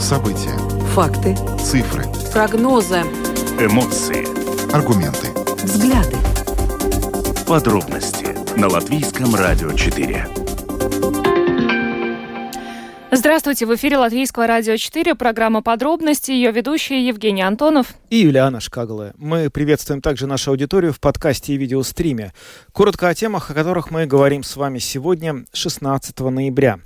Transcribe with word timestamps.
События. 0.00 0.58
Факты. 0.92 1.36
Цифры. 1.62 2.04
Прогнозы. 2.32 3.02
Эмоции. 3.60 4.26
Аргументы. 4.74 5.28
Взгляды. 5.62 6.16
Подробности 7.46 8.36
на 8.58 8.66
Латвийском 8.66 9.36
радио 9.36 9.70
4. 9.70 10.26
Здравствуйте, 13.12 13.66
в 13.66 13.74
эфире 13.76 13.98
Латвийского 13.98 14.48
радио 14.48 14.76
4, 14.76 15.14
программа 15.14 15.62
«Подробности», 15.62 16.32
ее 16.32 16.50
ведущие 16.50 17.06
Евгений 17.06 17.42
Антонов 17.42 17.94
и 18.08 18.16
Юлиана 18.16 18.58
Шкагала. 18.58 19.12
Мы 19.16 19.48
приветствуем 19.48 20.00
также 20.00 20.26
нашу 20.26 20.50
аудиторию 20.50 20.92
в 20.92 20.98
подкасте 20.98 21.54
и 21.54 21.56
видеостриме. 21.56 22.32
Коротко 22.72 23.08
о 23.08 23.14
темах, 23.14 23.50
о 23.50 23.54
которых 23.54 23.92
мы 23.92 24.06
говорим 24.06 24.42
с 24.42 24.56
вами 24.56 24.78
сегодня, 24.78 25.44
16 25.52 26.18
ноября. 26.18 26.80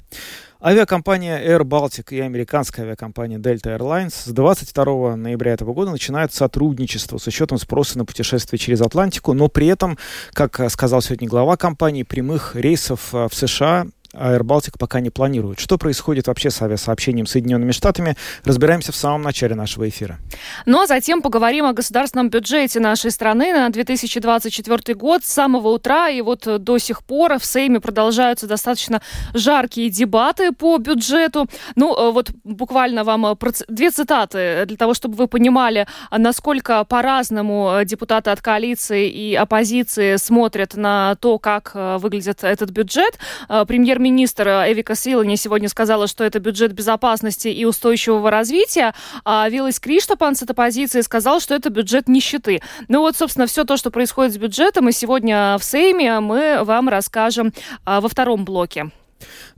Авиакомпания 0.66 1.44
Air 1.44 1.60
Baltic 1.60 2.06
и 2.08 2.20
американская 2.20 2.86
авиакомпания 2.86 3.38
Delta 3.38 3.76
Airlines 3.76 4.14
с 4.24 4.28
22 4.28 5.14
ноября 5.14 5.52
этого 5.52 5.74
года 5.74 5.90
начинают 5.90 6.32
сотрудничество 6.32 7.18
с 7.18 7.26
учетом 7.26 7.58
спроса 7.58 7.98
на 7.98 8.06
путешествия 8.06 8.58
через 8.58 8.80
Атлантику, 8.80 9.34
но 9.34 9.48
при 9.48 9.66
этом, 9.66 9.98
как 10.32 10.58
сказал 10.70 11.02
сегодня 11.02 11.28
глава 11.28 11.58
компании, 11.58 12.02
прямых 12.02 12.56
рейсов 12.56 13.12
в 13.12 13.28
США 13.30 13.88
Baltic 14.14 14.74
пока 14.78 15.00
не 15.00 15.10
планирует. 15.10 15.60
Что 15.60 15.78
происходит 15.78 16.26
вообще 16.26 16.50
с 16.50 16.60
авиасообщением 16.62 17.26
с 17.26 17.32
Соединенными 17.32 17.72
Штатами, 17.72 18.16
разбираемся 18.44 18.92
в 18.92 18.96
самом 18.96 19.22
начале 19.22 19.54
нашего 19.54 19.88
эфира. 19.88 20.18
Ну 20.66 20.80
а 20.80 20.86
затем 20.86 21.22
поговорим 21.22 21.64
о 21.66 21.72
государственном 21.72 22.30
бюджете 22.30 22.80
нашей 22.80 23.10
страны 23.10 23.52
на 23.52 23.68
2024 23.70 24.94
год 24.94 25.24
с 25.24 25.32
самого 25.32 25.68
утра. 25.68 26.08
И 26.08 26.20
вот 26.20 26.46
до 26.62 26.78
сих 26.78 27.02
пор 27.02 27.38
в 27.38 27.44
Сейме 27.44 27.80
продолжаются 27.80 28.46
достаточно 28.46 29.00
жаркие 29.32 29.90
дебаты 29.90 30.52
по 30.52 30.78
бюджету. 30.78 31.48
Ну 31.76 31.94
э, 31.94 32.12
вот 32.12 32.30
буквально 32.44 33.04
вам 33.04 33.26
э, 33.26 33.34
две 33.68 33.90
цитаты 33.90 34.64
для 34.66 34.76
того, 34.76 34.94
чтобы 34.94 35.16
вы 35.16 35.28
понимали, 35.28 35.86
насколько 36.10 36.84
по-разному 36.84 37.78
э, 37.80 37.84
депутаты 37.84 38.30
от 38.30 38.40
коалиции 38.40 39.08
и 39.08 39.34
оппозиции 39.34 40.16
смотрят 40.16 40.74
на 40.76 41.16
то, 41.16 41.38
как 41.38 41.72
выглядит 41.74 42.44
этот 42.44 42.70
бюджет. 42.70 43.18
Премьер 43.66 43.98
премьер-министр 44.04 44.48
Эвика 44.48 44.94
Свилани 44.94 45.36
сегодня 45.36 45.66
сказала, 45.66 46.06
что 46.08 46.24
это 46.24 46.38
бюджет 46.38 46.74
безопасности 46.74 47.48
и 47.48 47.64
устойчивого 47.64 48.30
развития, 48.30 48.92
а 49.24 49.48
Виллис 49.48 49.80
Криштопанс 49.80 50.42
от 50.42 50.50
оппозиции 50.50 51.00
сказал, 51.00 51.40
что 51.40 51.54
это 51.54 51.70
бюджет 51.70 52.06
нищеты. 52.06 52.60
Ну 52.88 53.00
вот, 53.00 53.16
собственно, 53.16 53.46
все 53.46 53.64
то, 53.64 53.78
что 53.78 53.90
происходит 53.90 54.34
с 54.34 54.36
бюджетом, 54.36 54.90
и 54.90 54.92
сегодня 54.92 55.56
в 55.58 55.64
Сейме 55.64 56.20
мы 56.20 56.64
вам 56.64 56.90
расскажем 56.90 57.54
а, 57.86 58.02
во 58.02 58.08
втором 58.10 58.44
блоке. 58.44 58.90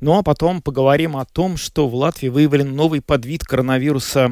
Ну 0.01 0.17
а 0.17 0.23
потом 0.23 0.63
поговорим 0.63 1.17
о 1.17 1.25
том, 1.25 1.57
что 1.57 1.89
в 1.89 1.95
Латвии 1.97 2.29
выявлен 2.29 2.77
новый 2.77 3.01
подвид 3.01 3.43
коронавируса 3.43 4.31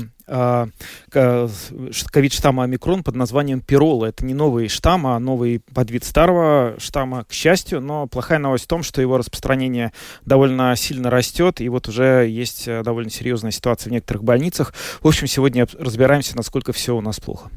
ковид-штамма 2.10 2.64
омикрон 2.64 3.02
под 3.02 3.16
названием 3.16 3.60
пирола. 3.60 4.06
Это 4.06 4.24
не 4.24 4.34
новый 4.34 4.68
штамм, 4.68 5.06
а 5.06 5.18
новый 5.18 5.60
подвид 5.72 6.04
старого 6.04 6.74
штамма, 6.78 7.24
к 7.24 7.32
счастью. 7.32 7.80
Но 7.80 8.06
плохая 8.06 8.38
новость 8.38 8.64
в 8.64 8.68
том, 8.68 8.82
что 8.82 9.00
его 9.00 9.18
распространение 9.18 9.92
довольно 10.24 10.74
сильно 10.76 11.10
растет, 11.10 11.60
и 11.60 11.68
вот 11.68 11.88
уже 11.88 12.26
есть 12.28 12.68
э, 12.68 12.82
довольно 12.82 13.10
серьезная 13.10 13.50
ситуация 13.50 13.90
в 13.90 13.92
некоторых 13.92 14.24
больницах. 14.24 14.74
В 15.00 15.06
общем, 15.06 15.26
сегодня 15.26 15.66
разбираемся, 15.78 16.36
насколько 16.36 16.72
все 16.72 16.96
у 16.96 17.00
нас 17.00 17.20
плохо. 17.20 17.50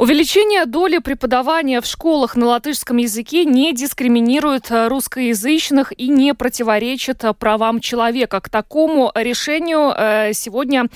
Увеличение 0.00 0.64
доли 0.64 0.96
преподавания 0.96 1.82
в 1.82 1.84
школах 1.84 2.34
на 2.34 2.46
латышском 2.46 2.96
языке 2.96 3.44
не 3.44 3.74
дискриминирует 3.74 4.70
э, 4.70 4.88
русскоязычных 4.88 5.92
и 5.94 6.08
не 6.08 6.32
противоречит 6.32 7.22
э, 7.22 7.34
правам 7.34 7.80
человека. 7.80 8.40
К 8.40 8.48
такому 8.48 9.12
решению 9.14 9.92
э, 9.94 10.32
сегодня 10.32 10.86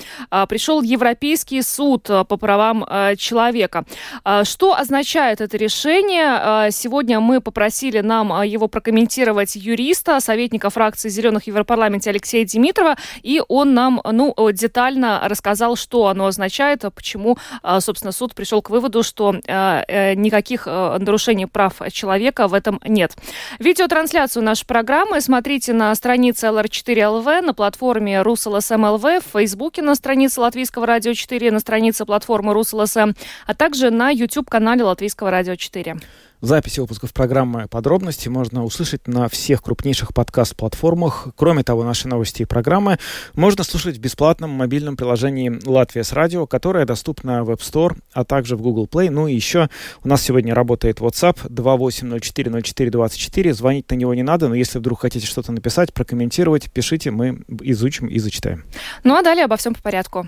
пришел 0.49 0.81
Европейский 0.81 1.61
суд 1.61 2.07
по 2.07 2.37
правам 2.37 2.83
человека. 3.17 3.85
Что 4.43 4.75
означает 4.75 5.39
это 5.39 5.55
решение? 5.55 6.71
Сегодня 6.71 7.19
мы 7.19 7.41
попросили 7.41 7.99
нам 7.99 8.41
его 8.41 8.67
прокомментировать 8.67 9.55
юриста, 9.55 10.19
советника 10.19 10.71
фракции 10.71 11.09
«Зеленых» 11.09 11.43
в 11.43 11.47
Европарламенте 11.47 12.09
Алексея 12.09 12.43
Димитрова, 12.43 12.95
и 13.21 13.41
он 13.47 13.75
нам 13.75 14.01
ну, 14.03 14.33
детально 14.51 15.21
рассказал, 15.25 15.75
что 15.75 16.07
оно 16.07 16.25
означает, 16.25 16.83
почему, 16.95 17.37
собственно, 17.79 18.11
суд 18.11 18.33
пришел 18.33 18.61
к 18.61 18.71
выводу, 18.71 18.94
что 19.03 19.35
э, 19.35 19.83
э, 19.87 20.13
никаких 20.15 20.67
э, 20.67 20.97
нарушений 20.99 21.45
прав 21.45 21.81
человека 21.91 22.47
в 22.47 22.53
этом 22.53 22.79
нет. 22.85 23.15
Видеотрансляцию 23.59 24.43
нашей 24.43 24.65
программы 24.65 25.21
смотрите 25.21 25.73
на 25.73 25.93
странице 25.95 26.47
LR4LV, 26.47 27.41
на 27.41 27.53
платформе 27.53 28.21
RusLSM.LV, 28.21 29.21
в 29.21 29.31
Фейсбуке 29.33 29.81
на 29.81 29.95
странице 29.95 30.41
Латвийского 30.41 30.85
радио 30.85 31.13
4, 31.13 31.51
на 31.51 31.59
странице 31.59 32.05
платформы 32.05 32.53
RusLSM, 32.53 33.15
а 33.45 33.53
также 33.53 33.91
на 33.91 34.09
YouTube-канале 34.09 34.83
Латвийского 34.83 35.31
радио 35.31 35.55
4. 35.55 35.97
Записи 36.41 36.81
выпусков 36.81 37.13
программы 37.13 37.67
«Подробности» 37.69 38.27
можно 38.29 38.65
услышать 38.65 39.07
на 39.07 39.29
всех 39.29 39.63
крупнейших 39.63 40.13
подкаст-платформах. 40.13 41.29
Кроме 41.35 41.63
того, 41.63 41.83
наши 41.83 42.07
новости 42.07 42.43
и 42.43 42.45
программы 42.45 42.99
можно 43.33 43.63
слушать 43.63 43.97
в 43.97 43.99
бесплатном 43.99 44.51
мобильном 44.51 44.95
приложении 44.97 45.59
«Латвия 45.65 46.03
с 46.03 46.11
радио», 46.11 46.45
которое 46.45 46.85
доступно 46.85 47.43
в 47.43 47.49
App 47.51 47.59
Store, 47.59 47.95
а 48.11 48.25
также 48.25 48.57
в 48.57 48.61
Google 48.61 48.85
Play. 48.85 49.09
Ну 49.09 49.27
и 49.27 49.33
еще 49.33 49.69
у 50.03 50.07
нас 50.07 50.21
сегодня 50.21 50.53
работает 50.53 50.99
WhatsApp 50.99 51.49
28040424. 51.49 53.53
Звонить 53.53 53.89
на 53.89 53.95
него 53.95 54.13
не 54.13 54.21
надо, 54.23 54.49
но 54.49 54.55
если 54.55 54.79
вдруг 54.79 55.01
хотите 55.01 55.25
что-то 55.25 55.51
написать, 55.51 55.93
прокомментировать, 55.93 56.71
пишите, 56.71 57.11
мы 57.11 57.43
изучим 57.61 58.07
и 58.07 58.19
зачитаем. 58.19 58.65
Ну 59.03 59.15
а 59.15 59.23
далее 59.23 59.45
обо 59.45 59.57
всем 59.57 59.73
по 59.73 59.81
порядку. 59.81 60.27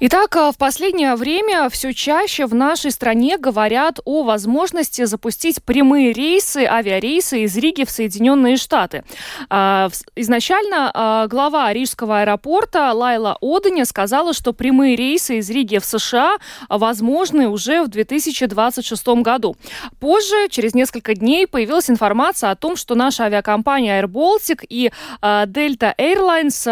Итак, 0.00 0.34
э, 0.34 0.50
в 0.50 0.58
последнее 0.58 1.14
время 1.14 1.68
все 1.68 1.92
чаще 1.92 2.46
в 2.46 2.54
нашей 2.54 2.90
стране 2.90 3.38
говорят 3.38 4.00
о 4.04 4.24
возможности 4.24 5.04
запустить 5.04 5.62
прямые 5.62 6.12
рейсы, 6.12 6.66
авиарейсы 6.68 7.44
из 7.44 7.56
Риги 7.56 7.84
в 7.84 7.90
Соединенные 7.90 8.56
Штаты. 8.56 9.04
А, 9.48 9.88
изначально 10.16 10.90
а, 10.92 11.26
глава 11.28 11.72
Рижского 11.72 12.20
аэропорта 12.20 12.92
Лайла 12.92 13.38
Оденя 13.40 13.84
сказала, 13.84 14.32
что 14.32 14.52
прямые 14.52 14.96
рейсы 14.96 15.38
из 15.38 15.48
Риги 15.48 15.78
в 15.78 15.84
США 15.84 16.38
возможны 16.68 17.48
уже 17.48 17.84
в 17.84 17.88
2026 17.88 19.06
году. 19.22 19.56
Позже, 20.00 20.48
через 20.50 20.74
несколько 20.74 21.14
дней, 21.14 21.46
появилась 21.46 21.88
информация 21.88 22.50
о 22.50 22.56
том, 22.56 22.76
что 22.76 22.96
наша 22.96 23.24
авиакомпания 23.24 24.02
Air 24.02 24.08
Baltic 24.08 24.66
и 24.68 24.90
а, 25.20 25.46
Delta 25.46 25.94
Airlines 25.96 26.64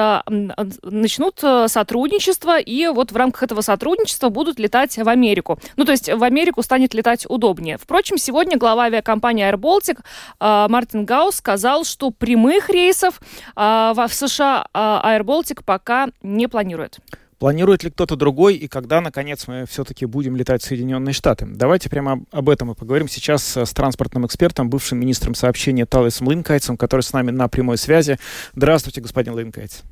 начнут 0.82 1.38
э, 1.42 1.68
сотрудничество, 1.68 2.58
и 2.58 2.88
вот 2.88 3.11
в 3.12 3.16
рамках 3.16 3.44
этого 3.44 3.60
сотрудничества 3.60 4.28
будут 4.28 4.58
летать 4.58 4.96
в 4.96 5.08
Америку. 5.08 5.58
Ну, 5.76 5.84
то 5.84 5.92
есть 5.92 6.08
в 6.08 6.22
Америку 6.22 6.62
станет 6.62 6.94
летать 6.94 7.26
удобнее. 7.28 7.78
Впрочем, 7.78 8.18
сегодня 8.18 8.58
глава 8.58 8.84
авиакомпании 8.84 9.48
Air 9.48 9.56
Baltic 9.56 10.00
э, 10.40 10.66
Мартин 10.68 11.04
Гаус 11.04 11.36
сказал, 11.36 11.84
что 11.84 12.10
прямых 12.10 12.70
рейсов 12.70 13.20
э, 13.56 13.92
в 13.94 14.08
США 14.08 14.66
э, 14.72 14.78
Air 14.78 15.22
Baltic 15.22 15.62
пока 15.64 16.08
не 16.22 16.48
планирует. 16.48 16.98
Планирует 17.42 17.82
ли 17.82 17.90
кто-то 17.90 18.14
другой 18.14 18.54
и 18.54 18.68
когда, 18.68 19.00
наконец, 19.00 19.48
мы 19.48 19.66
все-таки 19.66 20.06
будем 20.06 20.36
летать 20.36 20.62
в 20.62 20.64
Соединенные 20.64 21.12
Штаты? 21.12 21.44
Давайте 21.44 21.90
прямо 21.90 22.22
об 22.30 22.48
этом 22.48 22.70
и 22.70 22.74
поговорим 22.76 23.08
сейчас 23.08 23.56
с 23.56 23.70
транспортным 23.72 24.24
экспертом, 24.24 24.70
бывшим 24.70 25.00
министром 25.00 25.34
сообщения 25.34 25.84
Талисом 25.84 26.30
Линкайцем, 26.30 26.76
который 26.76 27.00
с 27.00 27.12
нами 27.12 27.32
на 27.32 27.48
прямой 27.48 27.78
связи. 27.78 28.16
Здравствуйте, 28.54 29.00
господин 29.00 29.36
Линкайц. 29.36 29.82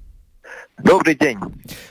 Добрый 0.79 1.15
день. 1.15 1.39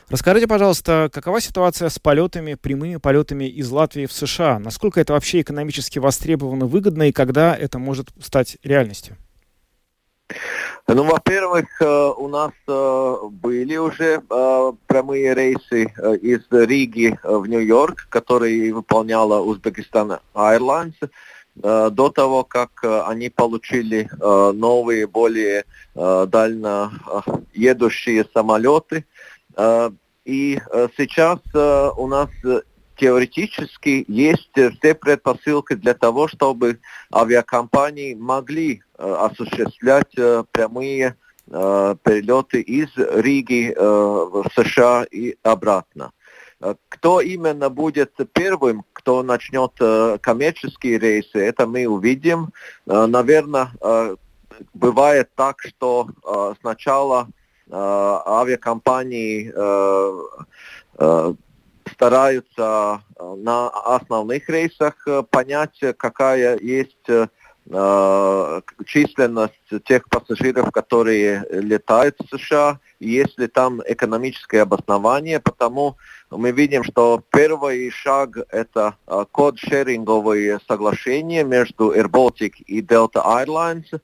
Расскажите, 0.09 0.47
пожалуйста, 0.47 1.09
какова 1.13 1.39
ситуация 1.41 1.89
с 1.89 1.99
полетами, 1.99 2.55
прямыми 2.55 2.97
полетами 2.97 3.45
из 3.45 3.69
Латвии 3.69 4.05
в 4.05 4.13
США? 4.13 4.59
Насколько 4.59 4.99
это 4.99 5.13
вообще 5.13 5.41
экономически 5.41 5.99
востребовано, 5.99 6.65
выгодно 6.65 7.09
и 7.09 7.11
когда 7.11 7.55
это 7.55 7.77
может 7.77 8.07
стать 8.19 8.57
реальностью? 8.63 9.17
Ну, 10.87 11.03
во-первых, 11.03 11.65
э, 11.81 12.11
у 12.17 12.27
нас 12.27 12.51
э, 12.67 13.15
были 13.29 13.77
уже 13.77 14.23
э, 14.27 14.71
прямые 14.87 15.35
рейсы 15.35 15.83
из 16.21 16.41
Риги 16.49 17.17
в 17.23 17.45
Нью-Йорк, 17.45 18.07
которые 18.09 18.73
выполняла 18.73 19.39
Узбекистан 19.39 20.19
Airlines. 20.33 20.95
Э, 21.61 21.89
до 21.91 22.09
того, 22.09 22.43
как 22.43 22.71
э, 22.83 23.01
они 23.01 23.29
получили 23.29 24.09
э, 24.09 24.51
новые, 24.53 25.07
более 25.07 25.65
дально 25.95 26.91
едущие 27.53 28.25
самолеты. 28.33 29.03
И 30.23 30.61
сейчас 30.95 31.39
у 31.53 32.07
нас 32.07 32.29
теоретически 32.95 34.05
есть 34.07 34.51
все 34.53 34.93
предпосылки 34.93 35.73
для 35.73 35.93
того, 35.93 36.29
чтобы 36.29 36.79
авиакомпании 37.13 38.13
могли 38.13 38.81
осуществлять 38.97 40.11
прямые 40.51 41.15
перелеты 41.47 42.61
из 42.61 42.89
Риги 42.95 43.75
в 43.77 44.45
США 44.55 45.05
и 45.11 45.35
обратно. 45.43 46.11
Кто 46.89 47.21
именно 47.21 47.69
будет 47.69 48.11
первым, 48.33 48.83
кто 48.91 49.23
начнет 49.23 49.71
коммерческие 50.21 50.99
рейсы, 50.99 51.39
это 51.39 51.65
мы 51.65 51.87
увидим. 51.87 52.51
Наверное, 52.85 53.69
бывает 54.73 55.29
так, 55.35 55.61
что 55.61 56.09
сначала 56.59 57.29
авиакомпании 57.71 59.53
стараются 61.93 63.01
на 63.17 63.69
основных 63.69 64.49
рейсах 64.49 65.07
понять, 65.31 65.79
какая 65.97 66.59
есть 66.59 67.07
численность 67.69 69.53
тех 69.85 70.09
пассажиров, 70.09 70.71
которые 70.71 71.45
летают 71.51 72.15
в 72.19 72.35
США, 72.35 72.79
есть 72.99 73.37
ли 73.37 73.47
там 73.47 73.79
экономическое 73.85 74.61
обоснование, 74.61 75.39
потому 75.39 75.95
мы 76.31 76.51
видим, 76.51 76.83
что 76.83 77.23
первый 77.29 77.91
шаг 77.91 78.37
это 78.49 78.95
код-шеринговые 79.31 80.59
соглашения 80.67 81.43
между 81.43 81.93
Air 81.93 82.09
Baltic 82.09 82.53
и 82.65 82.81
Delta 82.81 83.23
Airlines. 83.23 84.01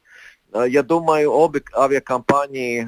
Я 0.53 0.83
думаю, 0.83 1.31
обе 1.31 1.63
авиакомпании 1.75 2.87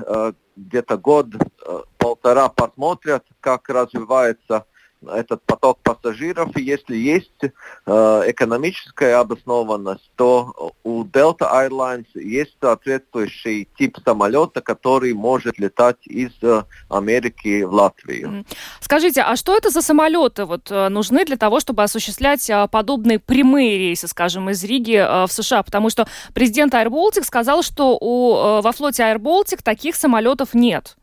где-то 0.55 0.97
год-полтора 0.97 2.49
посмотрят, 2.49 3.25
как 3.41 3.67
развивается 3.69 4.65
этот 5.05 5.41
поток 5.43 5.79
пассажиров. 5.83 6.55
И 6.57 6.61
если 6.61 6.95
есть 6.95 7.41
э, 7.41 8.23
экономическая 8.27 9.15
обоснованность, 9.15 10.11
то 10.15 10.73
у 10.83 11.03
Delta 11.03 11.51
Airlines 11.51 12.07
есть 12.15 12.55
соответствующий 12.61 13.67
тип 13.77 13.97
самолета, 14.03 14.61
который 14.61 15.13
может 15.13 15.59
летать 15.59 16.05
из 16.05 16.31
э, 16.41 16.63
Америки 16.89 17.63
в 17.63 17.73
Латвию. 17.73 18.45
Скажите, 18.79 19.21
а 19.21 19.35
что 19.35 19.55
это 19.55 19.69
за 19.69 19.81
самолеты 19.81 20.45
вот, 20.45 20.71
э, 20.71 20.89
нужны 20.89 21.25
для 21.25 21.37
того, 21.37 21.59
чтобы 21.59 21.83
осуществлять 21.83 22.49
э, 22.49 22.67
подобные 22.71 23.19
прямые 23.19 23.77
рейсы, 23.77 24.07
скажем, 24.07 24.49
из 24.49 24.63
Риги 24.63 24.95
э, 24.95 25.25
в 25.27 25.31
США? 25.31 25.63
Потому 25.63 25.89
что 25.89 26.07
президент 26.33 26.73
Air 26.73 26.87
Baltic 26.87 27.23
сказал, 27.23 27.63
что 27.63 27.97
у, 27.99 28.61
во 28.61 28.71
флоте 28.71 29.03
Air 29.03 29.17
Baltic 29.17 29.61
таких 29.63 29.95
самолетов 29.95 30.53
нет. 30.53 30.97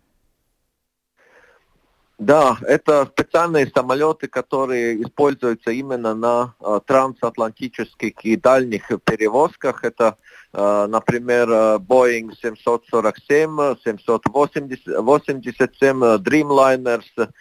Да, 2.18 2.56
это 2.62 3.06
специальные 3.06 3.66
самолеты, 3.74 4.28
которые 4.28 5.02
используются 5.02 5.72
именно 5.72 6.14
на 6.14 6.54
э, 6.60 6.78
трансатлантических 6.86 8.24
и 8.24 8.36
дальних 8.36 8.88
перевозках. 9.04 9.82
Это, 9.82 10.16
э, 10.52 10.86
например, 10.88 11.48
Boeing 11.80 12.32
747, 12.40 13.74
787, 13.82 16.04
Dreamliners. 16.18 17.32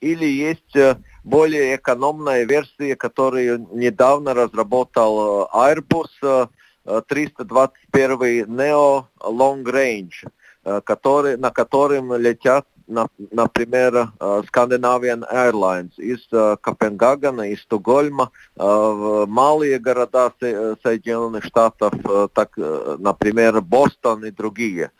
Или 0.00 0.24
есть 0.24 0.76
более 1.22 1.76
экономная 1.76 2.44
версия, 2.44 2.96
которую 2.96 3.68
недавно 3.70 4.32
разработал 4.34 5.48
Airbus 5.54 6.48
321 7.06 8.46
Neo 8.46 9.04
Long 9.20 9.62
Range, 9.62 10.82
который, 10.82 11.36
на 11.36 11.50
котором 11.50 12.16
летят 12.16 12.66
например, 12.86 14.12
Scandinavian 14.18 15.24
Airlines 15.32 15.92
из 15.96 16.26
Копенгагена, 16.60 17.50
из 17.50 17.62
Стокгольма 17.62 18.30
в 18.56 19.26
малые 19.26 19.78
города 19.78 20.32
Соединенных 20.40 21.44
Штатов, 21.44 21.92
так, 22.34 22.56
например, 22.56 23.60
Бостон 23.60 24.24
и 24.24 24.30
другие. 24.30 24.90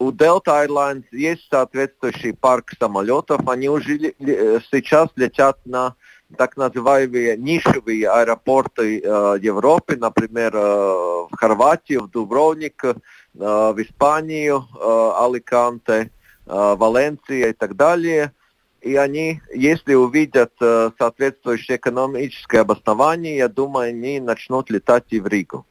У 0.00 0.12
Delta 0.12 0.64
Airlines 0.64 1.04
есть 1.10 1.48
соответствующий 1.50 2.32
парк 2.32 2.72
самолетов. 2.78 3.48
Они 3.48 3.68
уже 3.68 3.98
сейчас 4.70 5.08
летят 5.16 5.58
на 5.64 5.96
так 6.36 6.56
называемые 6.56 7.36
нишевые 7.36 8.08
аэропорты 8.08 9.00
э, 9.00 9.38
Европы, 9.40 9.96
например, 9.96 10.54
э, 10.54 10.58
в 10.58 11.30
Хорватию, 11.32 12.02
в 12.02 12.10
Дубровник, 12.10 12.84
э, 12.84 12.94
в 13.34 13.82
Испанию, 13.82 14.66
э, 14.78 15.12
Аликанте, 15.24 16.10
Э, 16.48 16.76
Валенция 16.76 17.50
и 17.50 17.52
так 17.52 17.76
далее. 17.76 18.32
И 18.80 18.94
они, 18.94 19.40
если 19.54 19.94
увидят 19.94 20.52
э, 20.60 20.90
соответствующее 20.98 21.76
экономическое 21.76 22.60
обоснование, 22.60 23.36
я 23.36 23.48
думаю, 23.48 23.90
они 23.90 24.18
начнут 24.18 24.70
летать 24.70 25.04
и 25.10 25.20
в 25.20 25.26
Ригу. 25.26 25.66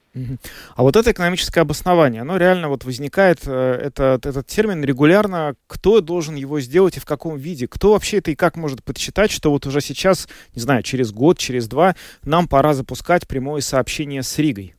А 0.76 0.82
вот 0.82 0.96
это 0.96 1.12
экономическое 1.12 1.62
обоснование, 1.62 2.22
оно 2.22 2.38
реально 2.38 2.70
вот 2.70 2.86
возникает, 2.86 3.40
э, 3.46 3.80
этот, 3.86 4.26
этот 4.26 4.48
термин 4.48 4.84
регулярно, 4.84 5.56
кто 5.68 6.02
должен 6.02 6.36
его 6.36 6.60
сделать 6.60 6.98
и 6.98 7.00
в 7.00 7.06
каком 7.06 7.38
виде? 7.38 7.68
Кто 7.68 7.92
вообще 7.94 8.18
это 8.18 8.32
и 8.32 8.36
как 8.36 8.56
может 8.56 8.84
подсчитать, 8.84 9.32
что 9.32 9.52
вот 9.52 9.66
уже 9.66 9.82
сейчас, 9.82 10.28
не 10.56 10.62
знаю, 10.62 10.84
через 10.84 11.12
год, 11.12 11.38
через 11.38 11.68
два 11.68 11.96
нам 12.24 12.48
пора 12.48 12.74
запускать 12.74 13.28
прямое 13.28 13.62
сообщение 13.62 14.24
с 14.24 14.38
Ригой? 14.38 14.77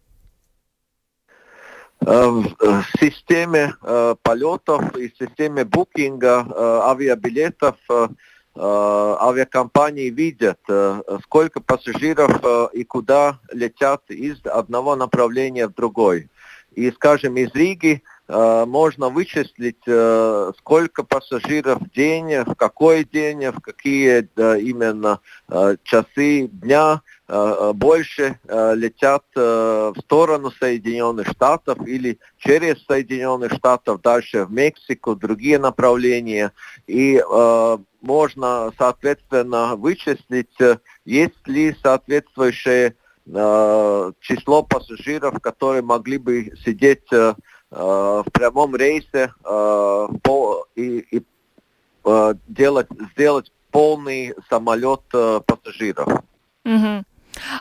В 2.01 2.85
системе 3.01 3.75
полетов 4.23 4.97
и 4.97 5.13
системе 5.19 5.65
букинга 5.65 6.47
авиабилетов 6.91 7.77
авиакомпании 8.57 10.11
видят, 10.11 10.59
сколько 11.23 11.61
пассажиров 11.61 12.73
и 12.73 12.85
куда 12.85 13.39
летят 13.53 14.03
из 14.09 14.45
одного 14.47 14.97
направления 14.97 15.69
в 15.69 15.75
другой. 15.75 16.29
И, 16.75 16.91
скажем, 16.93 17.37
из 17.37 17.55
Риги 17.55 18.03
можно 18.29 19.09
вычислить, 19.09 19.81
сколько 20.59 21.03
пассажиров 21.03 21.81
в 21.81 21.91
день, 21.91 22.43
в 22.43 22.55
какой 22.57 23.05
день, 23.05 23.47
в 23.49 23.61
какие 23.61 24.29
именно 24.61 25.21
часы 25.83 26.47
дня 26.49 27.01
больше 27.27 28.39
летят 28.45 29.25
в 29.35 29.95
сторону 30.05 30.51
Соединенных 30.51 31.29
Штатов 31.29 31.79
или 31.87 32.19
через 32.37 32.85
Соединенных 32.85 33.55
Штатов 33.55 34.03
дальше 34.03 34.45
в 34.45 34.53
Мексику, 34.53 35.17
другие 35.17 35.59
направления. 35.59 36.53
И 36.87 37.23
можно, 38.03 38.73
соответственно, 38.77 39.75
вычислить, 39.75 40.55
есть 41.07 41.47
ли 41.47 41.75
соответствующее 41.83 42.95
число 43.27 44.63
пассажиров, 44.63 45.41
которые 45.41 45.83
могли 45.83 46.19
бы 46.19 46.53
сидеть 46.65 47.09
в 47.71 48.25
прямом 48.33 48.75
рейсе 48.75 49.33
и, 50.75 51.05
и 51.11 51.23
делать, 52.49 52.87
сделать 53.13 53.53
полный 53.71 54.35
самолет 54.49 55.03
пассажиров. 55.11 56.23
Угу. 56.65 57.05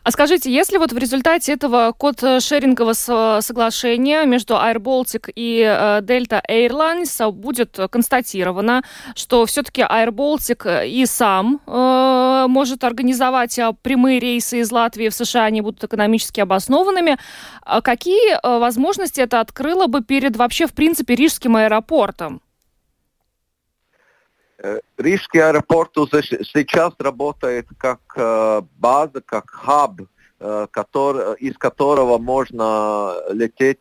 А 0.04 0.12
скажите, 0.12 0.52
если 0.52 0.78
вот 0.78 0.92
в 0.92 0.98
результате 0.98 1.54
этого 1.54 1.94
код-шерингового 1.98 3.42
соглашения 3.42 4.26
между 4.26 4.56
Air 4.56 4.78
Baltic 4.78 5.32
и 5.36 5.62
э, 5.62 6.02
Delta 6.02 6.42
Airlines 6.50 7.32
будет 7.32 7.78
констатировано, 7.90 8.84
что 9.16 9.46
все-таки 9.46 9.82
Air 9.82 10.10
Baltic 10.10 10.88
и 10.88 11.06
сам 11.06 11.62
э, 11.66 12.46
может 12.48 12.84
организовать 12.84 13.58
э, 13.60 13.74
прямые 13.82 14.20
рейсы 14.20 14.60
из 14.60 14.72
Латвии 14.72 15.10
в 15.10 15.14
США, 15.14 15.46
они 15.46 15.62
будут 15.62 15.84
экономически 15.84 16.40
обоснованными, 16.40 17.18
а 17.64 17.82
какие 17.82 18.34
э, 18.34 18.60
возможности 18.60 19.22
это 19.22 19.40
открыло 19.40 19.88
бы 19.88 20.02
перед 20.02 20.36
вообще, 20.38 20.68
в 20.68 20.74
принципе, 20.74 21.16
Рижским 21.16 21.56
аэропортом? 21.56 22.42
Э, 24.60 24.80
Рижский 24.98 25.40
аэропорт 25.40 25.92
сейчас 25.94 26.94
работает 26.98 27.68
как 27.78 28.00
э, 28.16 28.62
база, 28.78 29.22
как 29.24 29.52
хаб, 29.52 30.02
э, 30.40 30.68
который, 30.72 31.36
из 31.36 31.58
которого 31.58 32.18
можно 32.18 33.16
лететь 33.32 33.80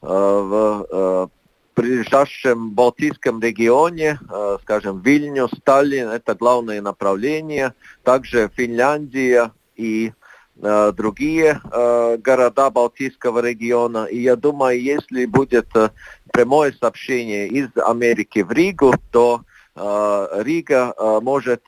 в 0.00 1.30
ближайшем 1.74 2.72
Балтийском 2.72 3.40
регионе, 3.40 4.18
скажем, 4.60 5.00
Вильнюс, 5.00 5.50
Сталин, 5.60 6.08
это 6.08 6.34
главные 6.34 6.82
направления, 6.82 7.74
также 8.02 8.50
Финляндия 8.54 9.50
и 9.76 10.12
другие 10.56 11.62
города 11.72 12.68
Балтийского 12.68 13.38
региона. 13.38 14.04
И 14.04 14.20
я 14.20 14.36
думаю, 14.36 14.78
если 14.78 15.24
будет 15.24 15.68
прямое 16.34 16.74
сообщение 16.78 17.48
из 17.48 17.70
Америки 17.76 18.40
в 18.40 18.52
Ригу, 18.52 18.92
то 19.10 19.40
Рига 19.76 20.94
может 21.22 21.64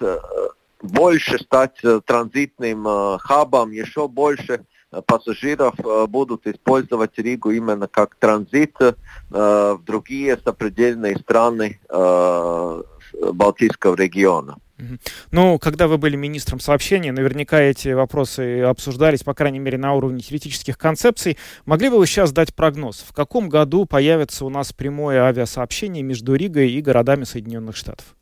больше 0.83 1.39
стать 1.39 1.81
транзитным 2.05 3.19
хабом, 3.19 3.71
еще 3.71 4.07
больше 4.09 4.65
пассажиров 5.07 5.75
будут 6.09 6.47
использовать 6.47 7.19
Ригу 7.19 7.51
именно 7.51 7.89
как 7.89 8.15
транзит 8.15 8.77
в 9.29 9.81
другие 9.85 10.39
сопредельные 10.45 11.17
страны 11.17 11.81
Балтийского 13.21 13.97
региона. 13.97 14.57
Ну, 15.31 15.59
когда 15.59 15.89
вы 15.89 15.97
были 15.97 16.17
министром 16.17 16.61
сообщений, 16.61 17.11
наверняка 17.11 17.61
эти 17.61 17.89
вопросы 17.89 18.61
обсуждались, 18.61 19.23
по 19.23 19.33
крайней 19.33 19.59
мере, 19.59 19.79
на 19.79 19.95
уровне 19.95 20.21
теоретических 20.21 20.77
концепций. 20.77 21.39
Могли 21.65 21.89
бы 21.89 21.99
вы 21.99 22.07
сейчас 22.07 22.33
дать 22.33 22.55
прогноз? 22.55 23.05
В 23.09 23.15
каком 23.15 23.49
году 23.49 23.87
появится 23.87 24.45
у 24.45 24.51
нас 24.51 24.73
прямое 24.73 25.23
авиасообщение 25.23 26.03
между 26.03 26.35
Ригой 26.35 26.71
и 26.71 26.83
городами 26.83 27.25
Соединенных 27.25 27.75
Штатов? 27.75 28.17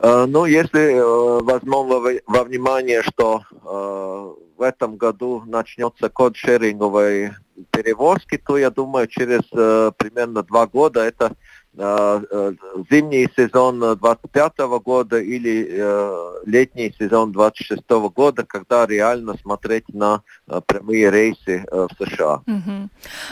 Э, 0.00 0.26
ну, 0.26 0.46
если 0.46 0.94
э, 0.94 1.42
возьмем 1.42 2.22
во, 2.26 2.44
внимание, 2.44 3.02
что 3.02 3.42
э, 3.50 4.56
в 4.56 4.62
этом 4.62 4.96
году 4.96 5.42
начнется 5.46 6.08
код-шеринговые 6.08 7.36
перевозки, 7.70 8.36
то 8.36 8.58
я 8.58 8.70
думаю, 8.70 9.06
через 9.06 9.40
э, 9.52 9.92
примерно 9.96 10.42
два 10.42 10.66
года 10.66 11.00
это 11.00 11.32
зимний 11.76 13.28
сезон 13.36 13.80
25 13.96 14.58
года 14.82 15.20
или 15.20 15.66
э, 15.70 16.42
летний 16.46 16.92
сезон 16.98 17.32
26 17.32 17.88
года, 18.14 18.44
когда 18.44 18.86
реально 18.86 19.36
смотреть 19.40 19.88
на 19.92 20.22
прямые 20.66 21.10
рейсы 21.10 21.64
в 21.70 21.88
США. 21.98 22.42
Угу. 22.46 22.88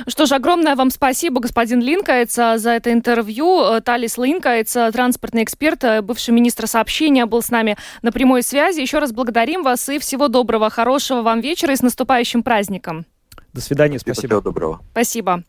Что 0.06 0.26
ж, 0.26 0.32
огромное 0.32 0.76
вам 0.76 0.90
спасибо, 0.90 1.40
господин 1.40 1.80
Линкайц, 1.80 2.34
за 2.34 2.70
это 2.70 2.92
интервью. 2.92 3.80
Талис 3.80 4.16
Линкайц, 4.18 4.72
транспортный 4.92 5.42
эксперт, 5.42 5.84
бывший 6.04 6.30
министр 6.30 6.66
сообщения, 6.66 7.26
был 7.26 7.42
с 7.42 7.50
нами 7.50 7.76
на 8.02 8.12
прямой 8.12 8.42
связи. 8.42 8.80
Еще 8.80 8.98
раз 8.98 9.12
благодарим 9.12 9.62
вас 9.62 9.88
и 9.88 9.98
всего 9.98 10.28
доброго, 10.28 10.70
хорошего 10.70 11.22
вам 11.22 11.40
вечера 11.40 11.72
и 11.72 11.76
с 11.76 11.82
наступающим 11.82 12.42
праздником. 12.42 13.04
До 13.58 13.64
свидания, 13.64 13.98
спасибо. 13.98 14.28
Всего 14.28 14.40
доброго. 14.40 14.80
Спасибо. 14.92 15.42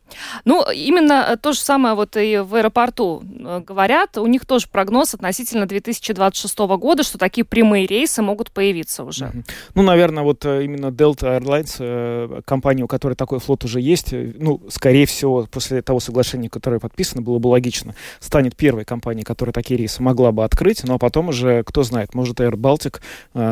Ну, 0.44 0.66
именно 0.72 1.28
э, 1.30 1.38
то 1.38 1.54
же 1.54 1.60
самое 1.60 1.94
вот 1.94 2.18
и 2.18 2.38
в 2.38 2.56
аэропорту 2.56 3.22
э, 3.24 3.62
говорят. 3.64 4.18
У 4.18 4.26
них 4.26 4.48
тоже 4.48 4.66
прогноз 4.68 5.14
относительно 5.14 5.68
2026 5.68 6.58
года, 6.58 7.04
что 7.04 7.20
такие 7.20 7.46
прямые 7.46 7.86
рейсы 7.86 8.24
могут 8.24 8.50
появиться 8.50 9.04
уже. 9.04 9.26
Mm-hmm. 9.26 9.46
Ну, 9.76 9.84
наверное, 9.84 10.24
вот 10.24 10.44
э, 10.44 10.64
именно 10.64 10.88
Delta 10.88 11.40
Airlines, 11.40 12.42
компания, 12.46 12.82
у 12.82 12.88
которой 12.88 13.14
такой 13.14 13.38
флот 13.38 13.64
уже 13.64 13.80
есть, 13.80 14.12
ну, 14.12 14.60
скорее 14.70 15.06
всего, 15.06 15.46
после 15.46 15.84
того 15.84 16.00
соглашения, 16.00 16.50
которое 16.50 16.80
подписано, 16.80 17.22
было 17.22 17.38
бы 17.38 17.50
логично, 17.50 17.94
станет 18.20 18.56
первой 18.56 18.86
компанией, 18.86 19.24
которая 19.24 19.54
такие 19.54 19.78
рейсы 19.78 20.02
могла 20.02 20.32
бы 20.32 20.44
открыть, 20.44 20.84
но 20.84 20.98
потом 20.98 21.30
уже, 21.30 21.62
кто 21.64 21.84
знает, 21.84 22.16
может, 22.16 22.40
Air 22.40 22.54
Baltic 22.56 23.02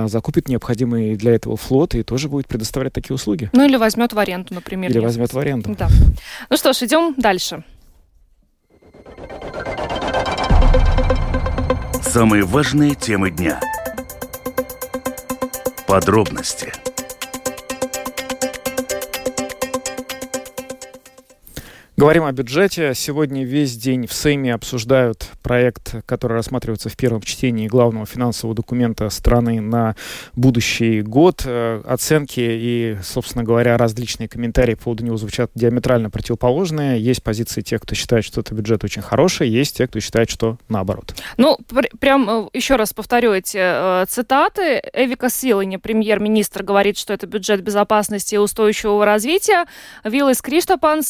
закупит 0.08 0.50
необходимый 0.50 1.16
для 1.16 1.36
этого 1.36 1.58
флот 1.58 1.94
и 1.94 2.02
тоже 2.02 2.28
будет 2.28 2.48
предоставлять 2.48 2.94
такие 2.94 3.14
услуги. 3.14 3.52
Ну, 3.54 3.64
или 3.64 3.76
возьмет 3.76 4.14
в 4.14 4.18
аренду 4.18 4.47
аренду, 4.48 4.56
например. 4.56 4.92
Или 4.92 5.00
возьмет 5.00 5.34
в 5.34 5.39
аренду. 5.39 5.75
Да. 5.77 5.88
Ну 6.50 6.58
что 6.58 6.74
ж, 6.74 6.84
идем 6.84 7.13
дальше. 7.18 7.63
Самые 12.01 12.44
важные 12.44 12.96
темы 12.96 13.32
дня. 13.32 13.60
Подробности. 15.88 16.74
Говорим 22.00 22.25
о 22.25 22.32
бюджете. 22.32 22.94
Сегодня 22.94 23.44
весь 23.44 23.75
день 23.75 24.06
в 24.06 24.13
Сейме 24.13 24.54
обсуждают 24.54 25.25
проект, 25.42 25.96
который 26.06 26.34
рассматривается 26.34 26.89
в 26.89 26.96
первом 26.96 27.22
чтении 27.22 27.68
главного 27.68 28.06
финансового 28.06 28.56
документа 28.56 29.10
страны 29.10 29.60
на 29.62 29.96
будущий 30.36 31.01
год. 31.01 31.42
Э, 31.44 31.82
оценки 31.88 32.39
и, 32.39 32.98
собственно 33.01 33.44
говоря, 33.44 33.80
различные 33.80 34.30
комментарии 34.30 34.75
по 34.75 34.84
поводу 34.84 35.06
него 35.06 35.18
звучат 35.18 35.50
диаметрально 35.56 36.12
противоположные. 36.12 37.01
Есть 37.01 37.24
позиции 37.24 37.62
тех, 37.62 37.82
кто 37.82 37.96
считает, 37.96 38.24
что 38.24 38.42
этот 38.42 38.54
бюджет 38.54 38.84
очень 38.84 39.01
хороший, 39.01 39.50
есть 39.50 39.77
те, 39.77 39.88
кто 39.88 40.00
считает, 40.00 40.30
что 40.30 40.58
наоборот. 40.70 41.16
Ну, 41.38 41.58
пр- 41.68 41.89
прям 42.00 42.30
э, 42.30 42.50
еще 42.54 42.75
раз 42.75 42.94
повторю 42.94 43.34
эти 43.34 43.58
э, 43.58 44.06
цитаты. 44.08 44.84
Эвика 44.94 45.32
Силани, 45.32 45.77
премьер-министр, 45.77 46.62
говорит, 46.62 46.96
что 46.96 47.12
это 47.13 47.25
бюджет 47.25 47.63
безопасности 47.63 48.36
и 48.36 48.38
устойчивого 48.38 49.04
развития. 49.04 49.66
Виллис 50.04 50.44
Криштопанс, 50.44 51.08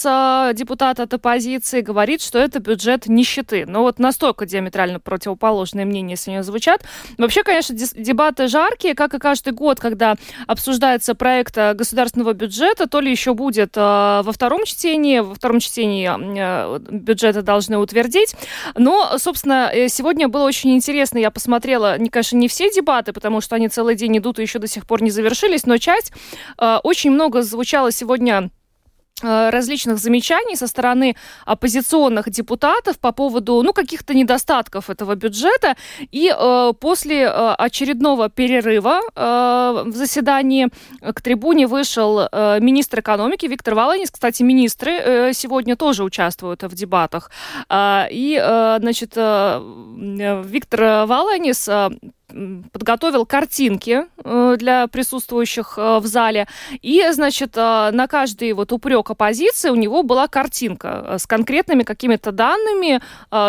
депутат 0.56 0.77
депутат 0.78 1.00
от 1.00 1.14
оппозиции 1.14 1.82
говорит, 1.82 2.22
что 2.22 2.38
это 2.38 2.60
бюджет 2.60 3.08
нищеты. 3.08 3.66
Но 3.68 3.82
вот 3.82 3.98
настолько 3.98 4.46
диаметрально 4.46 5.00
противоположные 5.00 5.86
мнения 5.86 6.16
сегодня 6.16 6.44
звучат. 6.44 6.84
Вообще, 7.18 7.44
конечно, 7.44 7.76
дебаты 7.76 8.48
жаркие, 8.48 8.94
как 8.94 9.16
и 9.16 9.20
каждый 9.20 9.54
год, 9.54 9.80
когда 9.80 10.16
обсуждается 10.46 11.16
проект 11.16 11.58
э, 11.58 11.74
государственного 11.74 12.34
бюджета, 12.34 12.88
то 12.88 13.00
ли 13.00 13.10
еще 13.10 13.34
будет 13.34 13.76
э, 13.76 13.80
во 13.82 14.32
втором 14.32 14.66
чтении, 14.66 15.20
во 15.20 15.34
втором 15.34 15.60
чтении 15.60 16.08
э, 16.08 16.80
бюджета 16.80 17.42
должны 17.42 17.80
утвердить. 17.80 18.36
Но, 18.76 19.18
собственно, 19.18 19.72
э, 19.74 19.90
сегодня 19.90 20.28
было 20.28 20.44
очень 20.44 20.76
интересно, 20.76 21.18
я 21.18 21.32
посмотрела, 21.32 21.98
не, 21.98 22.10
конечно, 22.10 22.38
не 22.38 22.48
все 22.48 22.70
дебаты, 22.70 23.14
потому 23.14 23.42
что 23.42 23.56
они 23.56 23.68
целый 23.68 23.96
день 23.96 24.20
идут 24.20 24.38
и 24.38 24.44
еще 24.44 24.60
до 24.60 24.68
сих 24.68 24.86
пор 24.86 25.02
не 25.02 25.10
завершились, 25.10 25.66
но 25.66 25.78
часть 25.78 26.12
э, 26.60 26.78
очень 26.84 27.10
много 27.10 27.42
звучало 27.42 27.92
сегодня 27.92 28.52
различных 29.24 29.98
замечаний 29.98 30.56
со 30.56 30.68
стороны 30.68 31.16
оппозиционных 31.46 32.30
депутатов 32.30 33.00
по 33.00 33.12
поводу 33.12 33.62
ну, 33.64 33.74
каких-то 33.74 34.14
недостатков 34.14 34.90
этого 34.90 35.16
бюджета. 35.16 35.76
И 36.12 36.34
э, 36.36 36.74
после 36.80 37.24
э, 37.24 37.56
очередного 37.58 38.30
перерыва 38.30 39.02
э, 39.16 39.84
в 39.86 39.96
заседании 39.96 40.68
к 41.02 41.22
трибуне 41.22 41.68
вышел 41.68 42.20
э, 42.20 42.60
министр 42.60 43.00
экономики 43.00 43.46
Виктор 43.48 43.76
Валанис. 43.76 44.12
Кстати, 44.12 44.44
министры 44.44 44.92
э, 44.92 45.34
сегодня 45.34 45.76
тоже 45.76 46.04
участвуют 46.04 46.64
в 46.64 46.76
дебатах. 46.76 47.32
Э, 47.70 48.08
и, 48.12 48.40
э, 48.42 48.78
значит, 48.80 49.14
э, 49.16 49.62
Виктор 50.46 51.08
Валанис 51.08 51.68
э, 51.68 51.90
подготовил 52.72 53.26
картинки 53.26 54.06
э, 54.17 54.17
для 54.58 54.88
присутствующих 54.88 55.76
э, 55.78 56.00
в 56.00 56.06
зале. 56.06 56.48
И, 56.82 57.04
значит, 57.12 57.56
э, 57.56 57.92
на 57.92 58.08
каждый 58.08 58.54
вот 58.54 58.72
упрек 58.72 59.10
оппозиции 59.10 59.70
у 59.70 59.76
него 59.76 60.04
была 60.04 60.28
картинка 60.28 61.18
с 61.18 61.26
конкретными 61.26 61.84
какими-то 61.84 62.32
данными, 62.32 63.02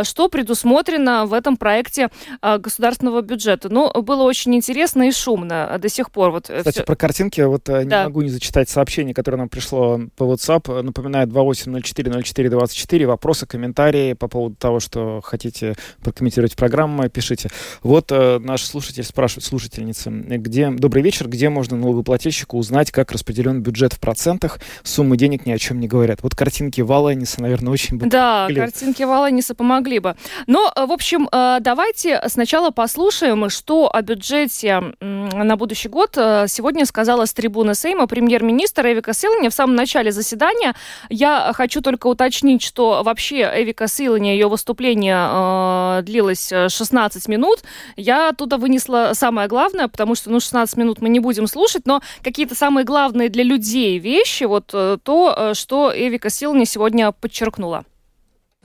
что 0.05 0.29
предусмотрено 0.29 1.27
в 1.27 1.33
этом 1.33 1.57
проекте 1.57 2.11
государственного 2.43 3.23
бюджета. 3.23 3.69
Ну, 3.69 3.91
было 4.03 4.23
очень 4.23 4.55
интересно 4.55 5.09
и 5.09 5.13
шумно 5.13 5.77
до 5.79 5.89
сих 5.89 6.11
пор. 6.11 6.31
Вот 6.31 6.45
Кстати, 6.45 6.77
все... 6.77 6.85
про 6.85 6.97
картинки, 6.97 7.41
вот 7.41 7.65
да. 7.65 7.83
не 7.83 8.05
могу 8.05 8.23
не 8.23 8.29
зачитать 8.29 8.69
сообщение, 8.69 9.15
которое 9.15 9.39
нам 9.39 9.49
пришло 9.49 10.01
по 10.17 10.25
WhatsApp. 10.25 10.83
Напоминаю, 10.83 11.27
28040424. 11.29 13.07
Вопросы, 13.07 13.47
комментарии 13.47 14.13
по 14.13 14.29
поводу 14.29 14.57
того, 14.57 14.81
что 14.81 15.21
хотите 15.23 15.75
прокомментировать 16.03 16.57
программу, 16.57 17.09
пишите. 17.09 17.49
Вот 17.83 18.11
наш 18.11 18.63
слушатель 18.63 19.05
спрашивает, 19.05 19.45
слушательница, 19.45 20.11
где, 20.11 20.68
добрый 20.77 21.03
вечер, 21.03 21.29
где 21.29 21.49
можно 21.49 21.77
налогоплательщику 21.77 22.59
узнать, 22.59 22.91
как 22.91 23.13
распределен 23.13 23.63
бюджет 23.63 23.93
в 23.95 24.01
процентах, 24.01 24.59
суммы 24.83 25.17
денег 25.17 25.47
ни 25.47 25.53
о 25.53 25.59
чем 25.59 25.81
не 25.81 25.89
говорят. 25.89 26.23
Вот 26.23 26.35
картинки 26.35 26.81
Валаниса, 26.81 27.41
наверное, 27.41 27.73
очень 27.73 27.97
бы 27.97 28.07
Да, 28.07 28.43
помогли. 28.47 28.57
картинки 28.57 29.03
Валаниса 29.03 29.55
помогли 29.55 29.99
бы. 29.99 30.17
Но, 30.47 30.73
э, 30.75 30.87
в 30.87 30.93
общем, 30.93 31.29
э, 31.31 31.59
давайте 31.61 32.21
сначала 32.27 32.71
послушаем, 32.71 33.49
что 33.51 33.89
о 33.93 34.03
бюджете 34.03 34.83
на 35.01 35.57
будущий 35.57 35.89
год 35.89 36.15
э, 36.17 36.47
сегодня 36.49 36.85
сказала 36.87 37.25
с 37.27 37.33
трибуны 37.33 37.75
Сейма 37.75 38.07
премьер-министр 38.07 38.87
Эвика 38.89 39.13
Силани 39.15 39.49
в 39.49 39.55
самом 39.55 39.77
начале 39.77 40.13
заседания. 40.13 40.75
Я 41.09 41.53
хочу 41.55 41.81
только 41.81 42.07
уточнить, 42.09 42.63
что 42.63 43.03
вообще 43.05 43.51
Эвика 43.55 43.87
Силани, 43.89 44.29
ее 44.29 44.49
выступление 44.49 46.03
длилось 46.03 46.49
16 46.69 47.29
минут. 47.29 47.61
Я 47.97 48.31
оттуда 48.31 48.59
вынесла 48.59 49.11
самое 49.15 49.49
главное, 49.49 49.89
потому 49.89 50.15
что, 50.15 50.31
ну, 50.31 50.41
16 50.41 50.58
минут 50.77 51.01
мы 51.01 51.09
не 51.09 51.21
будем 51.21 51.47
слушать, 51.47 51.87
но 51.87 52.01
какие-то 52.23 52.55
самые 52.55 52.85
главные 52.85 53.29
для 53.29 53.45
людей 53.45 53.99
вещи, 53.99 54.45
вот 54.45 54.71
э, 54.73 54.99
то, 55.03 55.35
э, 55.37 55.55
что 55.55 55.93
Эвика 55.95 56.31
Силни 56.31 56.65
сегодня 56.65 57.13
подчеркнула. 57.13 57.85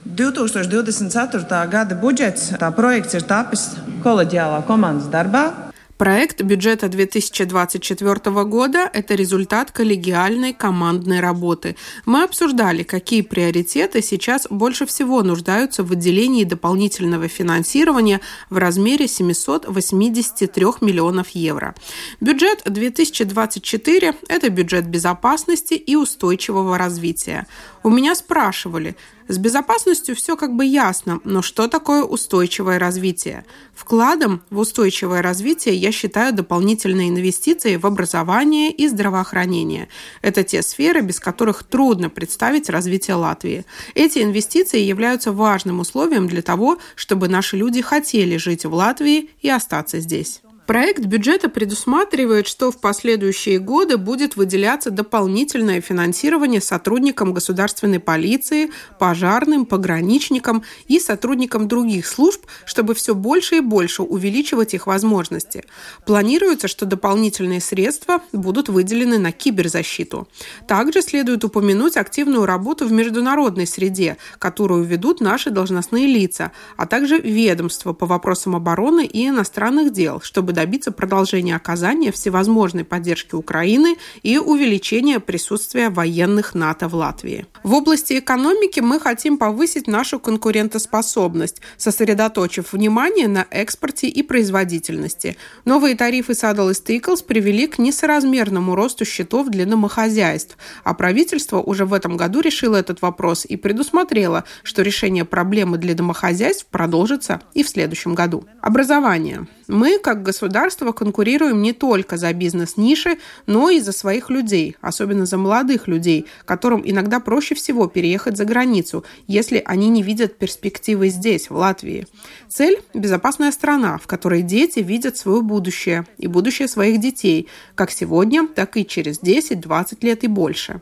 2024. 0.04 1.46
gada 1.70 1.94
budžets, 1.94 2.52
tā 2.60 2.68
projekts 2.76 3.14
ir 3.14 3.24
tapis 3.24 3.70
kolēģiālā 4.04 4.64
komandas 4.66 5.08
darbā. 5.08 5.63
Проект 5.96 6.42
бюджета 6.42 6.88
2024 6.88 8.44
года– 8.44 8.90
это 8.92 9.14
результат 9.14 9.70
коллегиальной 9.70 10.52
командной 10.52 11.20
работы. 11.20 11.76
Мы 12.04 12.24
обсуждали, 12.24 12.82
какие 12.82 13.22
приоритеты 13.22 14.02
сейчас 14.02 14.48
больше 14.50 14.86
всего 14.86 15.22
нуждаются 15.22 15.84
в 15.84 15.86
выделении 15.86 16.42
дополнительного 16.42 17.28
финансирования 17.28 18.20
в 18.50 18.56
размере 18.56 19.06
783 19.06 20.64
миллионов 20.80 21.28
евро. 21.30 21.76
Бюджет 22.20 22.62
2024– 22.64 24.14
это 24.28 24.48
бюджет 24.48 24.88
безопасности 24.88 25.74
и 25.74 25.94
устойчивого 25.94 26.76
развития. 26.76 27.46
У 27.84 27.88
меня 27.88 28.16
спрашивали, 28.16 28.96
С 29.26 29.38
безопасностью 29.38 30.14
все 30.14 30.36
как 30.36 30.54
бы 30.54 30.66
ясно, 30.66 31.20
но 31.24 31.40
что 31.40 31.66
такое 31.66 32.02
устойчивое 32.02 32.78
развитие? 32.78 33.46
Вкладом 33.74 34.42
в 34.50 34.58
устойчивое 34.58 35.22
развитие 35.22 35.76
я 35.76 35.92
считаю 35.92 36.34
дополнительные 36.34 37.08
инвестиции 37.08 37.76
в 37.76 37.86
образование 37.86 38.70
и 38.70 38.86
здравоохранение. 38.86 39.88
Это 40.20 40.44
те 40.44 40.62
сферы, 40.62 41.00
без 41.00 41.20
которых 41.20 41.62
трудно 41.62 42.10
представить 42.10 42.68
развитие 42.68 43.16
Латвии. 43.16 43.64
Эти 43.94 44.18
инвестиции 44.22 44.80
являются 44.80 45.32
важным 45.32 45.80
условием 45.80 46.28
для 46.28 46.42
того, 46.42 46.78
чтобы 46.94 47.28
наши 47.28 47.56
люди 47.56 47.80
хотели 47.80 48.36
жить 48.36 48.66
в 48.66 48.74
Латвии 48.74 49.30
и 49.40 49.48
остаться 49.48 50.00
здесь. 50.00 50.43
Проект 50.66 51.04
бюджета 51.04 51.50
предусматривает, 51.50 52.46
что 52.46 52.70
в 52.70 52.80
последующие 52.80 53.58
годы 53.58 53.98
будет 53.98 54.36
выделяться 54.36 54.90
дополнительное 54.90 55.82
финансирование 55.82 56.62
сотрудникам 56.62 57.34
государственной 57.34 58.00
полиции, 58.00 58.70
пожарным, 58.98 59.66
пограничникам 59.66 60.62
и 60.88 60.98
сотрудникам 60.98 61.68
других 61.68 62.06
служб, 62.06 62.46
чтобы 62.64 62.94
все 62.94 63.14
больше 63.14 63.56
и 63.56 63.60
больше 63.60 64.02
увеличивать 64.02 64.72
их 64.72 64.86
возможности. 64.86 65.64
Планируется, 66.06 66.66
что 66.66 66.86
дополнительные 66.86 67.60
средства 67.60 68.22
будут 68.32 68.70
выделены 68.70 69.18
на 69.18 69.32
киберзащиту. 69.32 70.28
Также 70.66 71.02
следует 71.02 71.44
упомянуть 71.44 71.98
активную 71.98 72.46
работу 72.46 72.86
в 72.86 72.92
международной 72.92 73.66
среде, 73.66 74.16
которую 74.38 74.84
ведут 74.84 75.20
наши 75.20 75.50
должностные 75.50 76.06
лица, 76.06 76.52
а 76.78 76.86
также 76.86 77.18
ведомства 77.18 77.92
по 77.92 78.06
вопросам 78.06 78.56
обороны 78.56 79.04
и 79.04 79.28
иностранных 79.28 79.92
дел, 79.92 80.22
чтобы 80.22 80.53
добиться 80.54 80.92
продолжения 80.92 81.56
оказания 81.56 82.10
всевозможной 82.10 82.84
поддержки 82.84 83.34
Украины 83.34 83.96
и 84.22 84.38
увеличения 84.38 85.20
присутствия 85.20 85.90
военных 85.90 86.54
НАТО 86.54 86.88
в 86.88 86.94
Латвии. 86.94 87.46
В 87.62 87.74
области 87.74 88.18
экономики 88.18 88.80
мы 88.80 88.98
хотим 88.98 89.36
повысить 89.36 89.86
нашу 89.86 90.18
конкурентоспособность, 90.18 91.60
сосредоточив 91.76 92.72
внимание 92.72 93.28
на 93.28 93.46
экспорте 93.50 94.08
и 94.08 94.22
производительности. 94.22 95.36
Новые 95.64 95.96
тарифы 95.96 96.32
Saddle 96.32 96.70
Stickles 96.70 97.24
привели 97.24 97.66
к 97.66 97.78
несоразмерному 97.78 98.74
росту 98.74 99.04
счетов 99.04 99.48
для 99.48 99.66
домохозяйств, 99.66 100.56
а 100.84 100.94
правительство 100.94 101.60
уже 101.60 101.84
в 101.84 101.92
этом 101.92 102.16
году 102.16 102.40
решило 102.40 102.76
этот 102.76 103.02
вопрос 103.02 103.44
и 103.44 103.56
предусмотрело, 103.56 104.44
что 104.62 104.82
решение 104.82 105.24
проблемы 105.24 105.78
для 105.78 105.94
домохозяйств 105.94 106.66
продолжится 106.70 107.42
и 107.54 107.62
в 107.62 107.68
следующем 107.68 108.14
году. 108.14 108.44
Образование. 108.60 109.46
Мы, 109.68 109.98
как 109.98 110.22
государство, 110.22 110.92
конкурируем 110.92 111.62
не 111.62 111.72
только 111.72 112.16
за 112.16 112.32
бизнес-ниши, 112.32 113.18
но 113.46 113.70
и 113.70 113.80
за 113.80 113.92
своих 113.92 114.30
людей, 114.30 114.76
особенно 114.80 115.26
за 115.26 115.38
молодых 115.38 115.88
людей, 115.88 116.26
которым 116.44 116.82
иногда 116.84 117.20
проще 117.20 117.54
всего 117.54 117.86
переехать 117.86 118.36
за 118.36 118.44
границу, 118.44 119.04
если 119.26 119.62
они 119.64 119.88
не 119.88 120.02
видят 120.02 120.38
перспективы 120.38 121.08
здесь, 121.08 121.50
в 121.50 121.56
Латвии. 121.56 122.06
Цель– 122.48 122.80
безопасная 122.94 123.52
страна, 123.52 123.98
в 123.98 124.06
которой 124.06 124.42
дети 124.42 124.80
видят 124.80 125.16
свое 125.16 125.40
будущее 125.40 126.06
и 126.18 126.26
будущее 126.26 126.68
своих 126.68 127.00
детей, 127.00 127.48
как 127.74 127.90
сегодня, 127.90 128.46
так 128.46 128.76
и 128.76 128.86
через 128.86 129.20
10-20 129.20 129.98
лет 130.02 130.24
и 130.24 130.26
больше. 130.26 130.80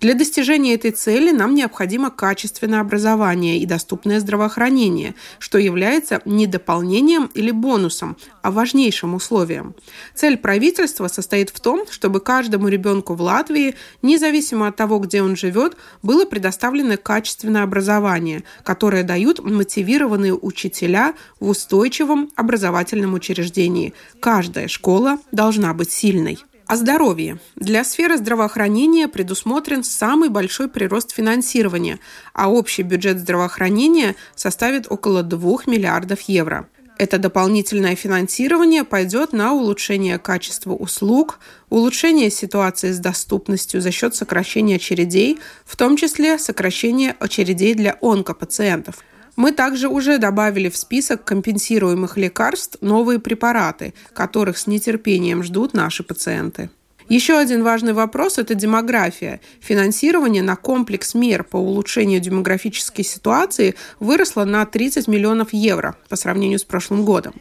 Для 0.00 0.14
достижения 0.14 0.74
этой 0.74 0.90
цели 0.90 1.30
нам 1.30 1.54
необходимо 1.54 2.10
качественное 2.10 2.80
образование 2.80 3.58
и 3.58 3.66
доступное 3.66 4.20
здравоохранение, 4.20 5.14
что 5.38 5.58
является 5.58 6.20
не 6.24 6.46
дополнением 6.46 7.30
или 7.34 7.50
бонусом, 7.50 8.16
важнейшим 8.42 9.14
условием. 9.14 9.74
Цель 10.14 10.36
правительства 10.36 11.08
состоит 11.08 11.50
в 11.50 11.60
том, 11.60 11.84
чтобы 11.90 12.20
каждому 12.20 12.68
ребенку 12.68 13.14
в 13.14 13.20
Латвии, 13.20 13.74
независимо 14.02 14.68
от 14.68 14.76
того, 14.76 14.98
где 14.98 15.22
он 15.22 15.36
живет, 15.36 15.76
было 16.02 16.24
предоставлено 16.24 16.96
качественное 16.96 17.62
образование, 17.62 18.44
которое 18.62 19.02
дают 19.02 19.42
мотивированные 19.44 20.34
учителя 20.34 21.14
в 21.40 21.48
устойчивом 21.48 22.30
образовательном 22.36 23.14
учреждении. 23.14 23.94
Каждая 24.20 24.68
школа 24.68 25.18
должна 25.32 25.74
быть 25.74 25.90
сильной. 25.90 26.38
О 26.66 26.76
здоровье. 26.76 27.38
Для 27.56 27.84
сферы 27.84 28.16
здравоохранения 28.16 29.06
предусмотрен 29.06 29.84
самый 29.84 30.30
большой 30.30 30.68
прирост 30.68 31.12
финансирования, 31.12 31.98
а 32.32 32.50
общий 32.50 32.82
бюджет 32.82 33.18
здравоохранения 33.18 34.16
составит 34.34 34.86
около 34.90 35.22
2 35.22 35.58
миллиардов 35.66 36.22
евро. 36.22 36.66
Это 36.96 37.18
дополнительное 37.18 37.96
финансирование 37.96 38.84
пойдет 38.84 39.32
на 39.32 39.52
улучшение 39.52 40.18
качества 40.18 40.72
услуг, 40.72 41.40
улучшение 41.68 42.30
ситуации 42.30 42.92
с 42.92 43.00
доступностью 43.00 43.80
за 43.80 43.90
счет 43.90 44.14
сокращения 44.14 44.76
очередей, 44.76 45.40
в 45.64 45.76
том 45.76 45.96
числе 45.96 46.38
сокращение 46.38 47.16
очередей 47.18 47.74
для 47.74 47.98
онкопациентов. 48.00 49.02
Мы 49.34 49.50
также 49.50 49.88
уже 49.88 50.18
добавили 50.18 50.68
в 50.68 50.76
список 50.76 51.24
компенсируемых 51.24 52.16
лекарств 52.16 52.76
новые 52.80 53.18
препараты, 53.18 53.92
которых 54.12 54.56
с 54.56 54.68
нетерпением 54.68 55.42
ждут 55.42 55.74
наши 55.74 56.04
пациенты. 56.04 56.70
Еще 57.08 57.38
один 57.38 57.62
важный 57.62 57.92
вопрос– 57.92 58.38
это 58.38 58.54
демография. 58.54 59.40
Финансирование 59.60 60.42
на 60.42 60.56
комплекс 60.56 61.14
мер 61.14 61.44
по 61.44 61.56
улучшению 61.56 62.20
демографической 62.20 63.04
ситуации 63.04 63.74
выросло 64.00 64.44
на 64.44 64.64
30 64.64 65.06
миллионов 65.06 65.52
евро 65.52 65.96
по 66.08 66.16
сравнению 66.16 66.58
с 66.58 66.64
прошлым 66.64 67.04
годом. 67.04 67.34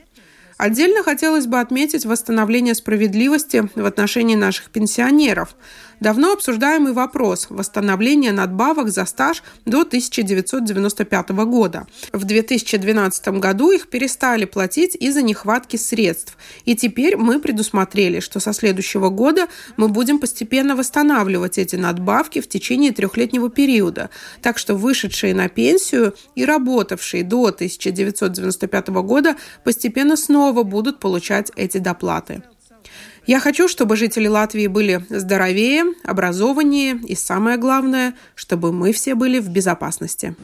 Отдельно 0.58 1.02
хотелось 1.02 1.48
бы 1.48 1.60
отметить 1.60 2.06
восстановление 2.06 2.76
справедливости 2.76 3.68
в 3.76 3.86
отношении 3.86 4.36
наших 4.36 4.70
пенсионеров– 4.70 5.56
Давно 6.00 6.34
обсуждаемый 6.34 6.94
вопрос 6.94 7.48
восстановления 7.50 8.32
надбавок 8.32 8.90
за 8.90 9.06
стаж 9.06 9.44
до 9.66 9.82
1995 9.82 11.30
года. 11.46 11.88
В 12.12 12.26
2012 12.26 13.28
году 13.40 13.72
их 13.72 13.88
перестали 13.88 14.46
платить 14.46 14.96
из-за 14.96 15.22
нехватки 15.22 15.78
средств. 15.78 16.38
И 16.66 16.76
теперь 16.76 17.18
мы 17.18 17.40
предусмотрели, 17.40 18.20
что 18.20 18.40
со 18.40 18.54
следующего 18.54 19.10
года 19.10 19.48
мы 19.78 19.88
будем 19.88 20.20
постепенно 20.20 20.76
восстанавливать 20.76 21.58
эти 21.58 21.76
надбавки 21.76 22.42
в 22.42 22.48
течение 22.48 22.92
трехлетнего 22.92 23.50
периода. 23.50 24.10
Так 24.42 24.58
что 24.58 24.76
вышедшие 24.76 25.34
на 25.34 25.50
пенсию 25.50 26.16
и 26.36 26.46
работавшие 26.46 27.24
до 27.24 27.48
1995 27.48 28.88
года 28.90 29.36
постепенно 29.64 30.18
снова 30.18 30.64
будут 30.64 31.00
получать 31.00 31.52
эти 31.56 31.78
доплаты. 31.78 32.44
Я 33.26 33.40
хочу, 33.40 33.68
чтобы 33.68 33.96
жители 33.96 34.28
Латвии 34.28 34.68
были 34.68 35.06
здоровее, 35.10 35.86
образованнее 36.04 37.00
и, 37.08 37.16
самое 37.16 37.58
главное, 37.58 38.14
чтобы 38.36 38.74
мы 38.74 38.92
все 38.92 39.16
были 39.16 39.40
в 39.40 39.50
безопасности. 39.50 40.36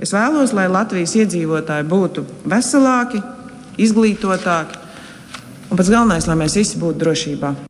Visi 6.49 6.79
būtu 6.81 6.97
drošībā. 6.97 7.68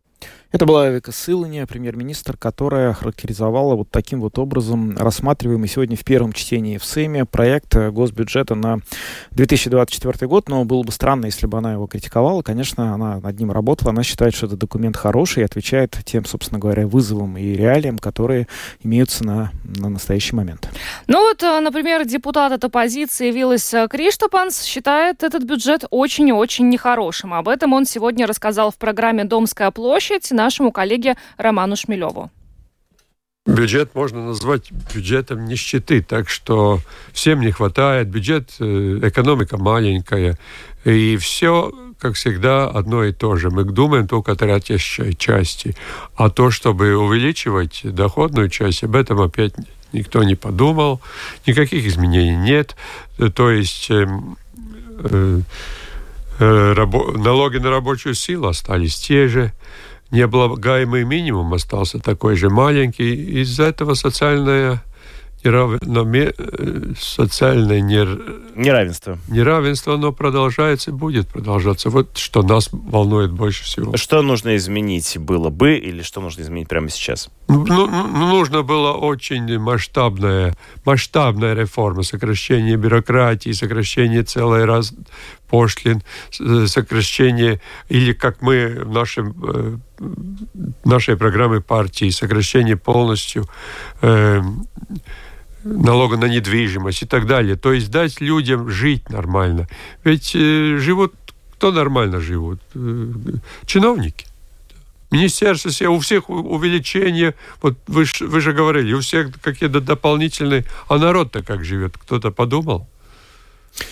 Это 0.52 0.66
была 0.66 0.90
Вика 0.90 1.12
Сылания, 1.12 1.68
премьер-министр, 1.68 2.36
которая 2.36 2.92
характеризовала 2.94 3.76
вот 3.76 3.92
таким 3.92 4.20
вот 4.20 4.40
образом 4.40 4.98
рассматриваемый 4.98 5.68
сегодня 5.68 5.96
в 5.96 6.04
первом 6.04 6.34
чтении 6.34 6.80
в 6.80 6.86
Сейме 6.86 7.26
проект 7.26 7.76
госбюджета 7.76 8.56
на 8.56 8.80
2024 9.30 10.28
год. 10.28 10.50
Но 10.50 10.66
было 10.66 10.82
бы 10.82 10.92
странно, 10.92 11.26
если 11.26 11.46
бы 11.46 11.60
она 11.60 11.74
его 11.74 11.86
критиковала. 11.86 12.42
Конечно, 12.42 12.96
она 12.96 13.20
над 13.20 13.40
ним 13.40 13.52
работала. 13.52 13.92
Она 13.92 14.02
считает, 14.02 14.34
что 14.34 14.48
этот 14.48 14.58
документ 14.58 14.98
хороший 14.98 15.44
и 15.44 15.46
отвечает 15.46 15.96
тем, 16.04 16.26
собственно 16.26 16.58
говоря, 16.58 16.88
вызовам 16.88 17.38
и 17.38 17.54
реалиям, 17.54 18.00
которые 18.00 18.48
имеются 18.84 19.24
на, 19.24 19.52
на 19.64 19.90
настоящий 19.90 20.36
момент. 20.36 20.68
Ну 21.06 21.20
вот, 21.20 21.44
э, 21.44 21.60
например, 21.60 22.06
депутат 22.06 22.54
от 22.54 22.64
оппозиции 22.64 23.30
Виллис 23.30 23.72
Криштопанс 23.88 24.64
считает 24.64 25.22
этот 25.22 25.44
бюджет 25.44 25.84
очень 25.92 26.30
и 26.30 26.34
очень 26.34 26.70
нехорошим. 26.70 27.36
Об 27.36 27.50
этом 27.50 27.74
он 27.74 27.86
сегодня 27.86 28.26
рассказал 28.26 28.72
в 28.72 28.78
программе 28.78 29.26
«Домская 29.26 29.70
площадь» 29.70 30.32
нашему 30.40 30.72
коллеге 30.72 31.16
Роману 31.38 31.76
Шмелеву. 31.76 32.32
Бюджет 33.46 33.96
можно 33.96 34.26
назвать 34.26 34.72
бюджетом 34.94 35.46
нищеты, 35.46 36.02
так 36.02 36.30
что 36.30 36.80
всем 37.14 37.42
не 37.42 37.52
хватает. 37.52 38.08
Бюджет, 38.08 38.52
э, 38.60 39.00
экономика 39.04 39.58
маленькая, 39.58 40.38
и 40.86 41.18
все, 41.18 41.72
как 42.00 42.14
всегда, 42.14 42.70
одно 42.70 43.04
и 43.04 43.12
то 43.12 43.36
же. 43.38 43.50
Мы 43.50 43.64
думаем 43.64 44.08
только 44.08 44.34
о 44.34 44.36
тратящей 44.36 45.16
части, 45.16 45.76
а 46.16 46.30
то, 46.30 46.52
чтобы 46.52 46.96
увеличивать 46.96 47.82
доходную 47.84 48.50
часть, 48.50 48.84
об 48.84 48.96
этом 48.96 49.20
опять 49.20 49.54
никто 49.94 50.24
не 50.24 50.36
подумал, 50.36 51.02
никаких 51.48 51.86
изменений 51.86 52.36
нет. 52.36 52.76
То 53.34 53.50
есть 53.52 53.90
эм, 53.90 54.38
э, 55.04 55.42
э, 56.40 56.74
рабо- 56.74 57.18
налоги 57.18 57.58
на 57.58 57.70
рабочую 57.72 58.14
силу 58.14 58.48
остались 58.48 58.96
те 58.96 59.28
же 59.28 59.52
необлагаемый 60.12 61.04
минимум 61.04 61.54
остался 61.54 62.00
такой 62.00 62.36
же 62.36 62.50
маленький. 62.50 63.42
Из-за 63.42 63.64
этого 63.66 63.94
социальная, 63.94 64.84
неравноме... 65.44 66.34
социальная 67.00 67.82
Неравенство. 67.82 69.18
Неравенство, 69.28 69.94
оно 69.94 70.12
продолжается 70.12 70.92
и 70.92 70.94
будет 70.94 71.28
продолжаться. 71.28 71.90
Вот 71.90 72.18
что 72.18 72.42
нас 72.42 72.70
волнует 72.72 73.32
больше 73.32 73.64
всего. 73.64 73.96
Что 73.96 74.22
нужно 74.22 74.56
изменить 74.58 75.18
было 75.18 75.50
бы 75.50 75.76
или 75.78 76.02
что 76.02 76.22
нужно 76.22 76.42
изменить 76.42 76.68
прямо 76.68 76.90
сейчас? 76.90 77.30
Ну, 77.48 77.66
ну, 77.66 77.88
ну 77.88 78.28
нужно 78.28 78.64
было 78.64 78.94
очень 78.94 79.58
масштабная, 79.60 80.56
масштабная 80.86 81.54
реформа, 81.54 82.04
сокращение 82.04 82.76
бюрократии, 82.76 83.52
сокращение 83.52 84.24
целой 84.24 84.66
раз 84.66 84.94
пошлин, 85.50 86.04
э, 86.40 86.68
сокращение, 86.68 87.60
или 87.90 88.14
как 88.14 88.42
мы 88.42 88.84
в 88.86 88.92
нашем, 88.92 89.36
э, 89.44 89.78
нашей 90.86 91.18
программе 91.18 91.62
партии, 91.62 92.10
сокращение 92.10 92.76
полностью 92.76 93.46
э, 94.02 94.42
налога 95.64 96.18
на 96.18 96.26
недвижимость 96.26 97.04
и 97.04 97.06
так 97.06 97.26
далее. 97.26 97.56
То 97.56 97.74
есть 97.74 97.92
дать 97.92 98.22
людям 98.22 98.70
жить 98.70 99.10
нормально. 99.10 99.68
Ведь 100.04 100.36
э, 100.36 100.78
живут, 100.78 101.14
кто 101.54 101.72
нормально 101.72 102.20
живут? 102.20 102.62
Э, 102.76 103.12
чиновники. 103.66 104.26
Министерство 105.12 105.72
себе, 105.72 105.90
у 105.90 106.00
всех 106.00 106.30
увеличение, 106.30 107.34
вот 107.62 107.80
вы, 107.88 108.06
вы 108.20 108.42
же 108.42 108.54
говорили, 108.54 108.94
у 108.94 109.00
всех 109.00 109.32
какие-то 109.42 109.82
дополнительные, 109.82 110.66
а 110.88 111.00
народ-то 111.00 111.42
как 111.42 111.66
живет? 111.66 111.98
Кто-то 111.98 112.30
подумал? 112.32 112.88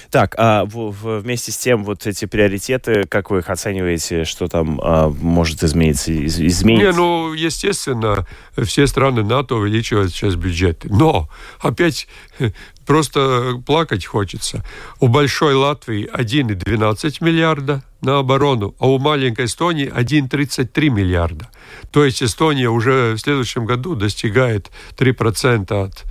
Так, 0.09 0.35
а 0.37 0.65
в, 0.65 0.91
в, 0.91 1.19
вместе 1.19 1.51
с 1.51 1.57
тем 1.57 1.83
вот 1.83 2.07
эти 2.07 2.25
приоритеты, 2.25 3.05
как 3.07 3.29
вы 3.29 3.39
их 3.39 3.49
оцениваете, 3.49 4.23
что 4.23 4.47
там 4.47 4.79
а, 4.81 5.09
может 5.09 5.63
измениться? 5.63 6.11
Из, 6.11 6.39
измениться? 6.39 6.87
Не, 6.87 6.93
ну, 6.93 7.33
естественно, 7.33 8.25
все 8.57 8.87
страны 8.87 9.23
НАТО 9.23 9.55
увеличивают 9.55 10.11
сейчас 10.11 10.35
бюджеты. 10.35 10.87
Но 10.89 11.29
опять 11.59 12.07
просто 12.85 13.61
плакать 13.65 14.05
хочется. 14.05 14.63
У 14.99 15.07
большой 15.07 15.55
Латвии 15.55 16.09
1,12 16.11 17.17
миллиарда 17.21 17.83
на 18.01 18.19
оборону, 18.19 18.75
а 18.79 18.87
у 18.87 18.97
маленькой 18.97 19.45
Эстонии 19.45 19.91
1,33 19.91 20.89
миллиарда. 20.89 21.49
То 21.91 22.05
есть 22.05 22.23
Эстония 22.23 22.69
уже 22.69 23.13
в 23.13 23.19
следующем 23.19 23.65
году 23.65 23.95
достигает 23.95 24.71
3% 24.97 25.83
от 25.83 26.05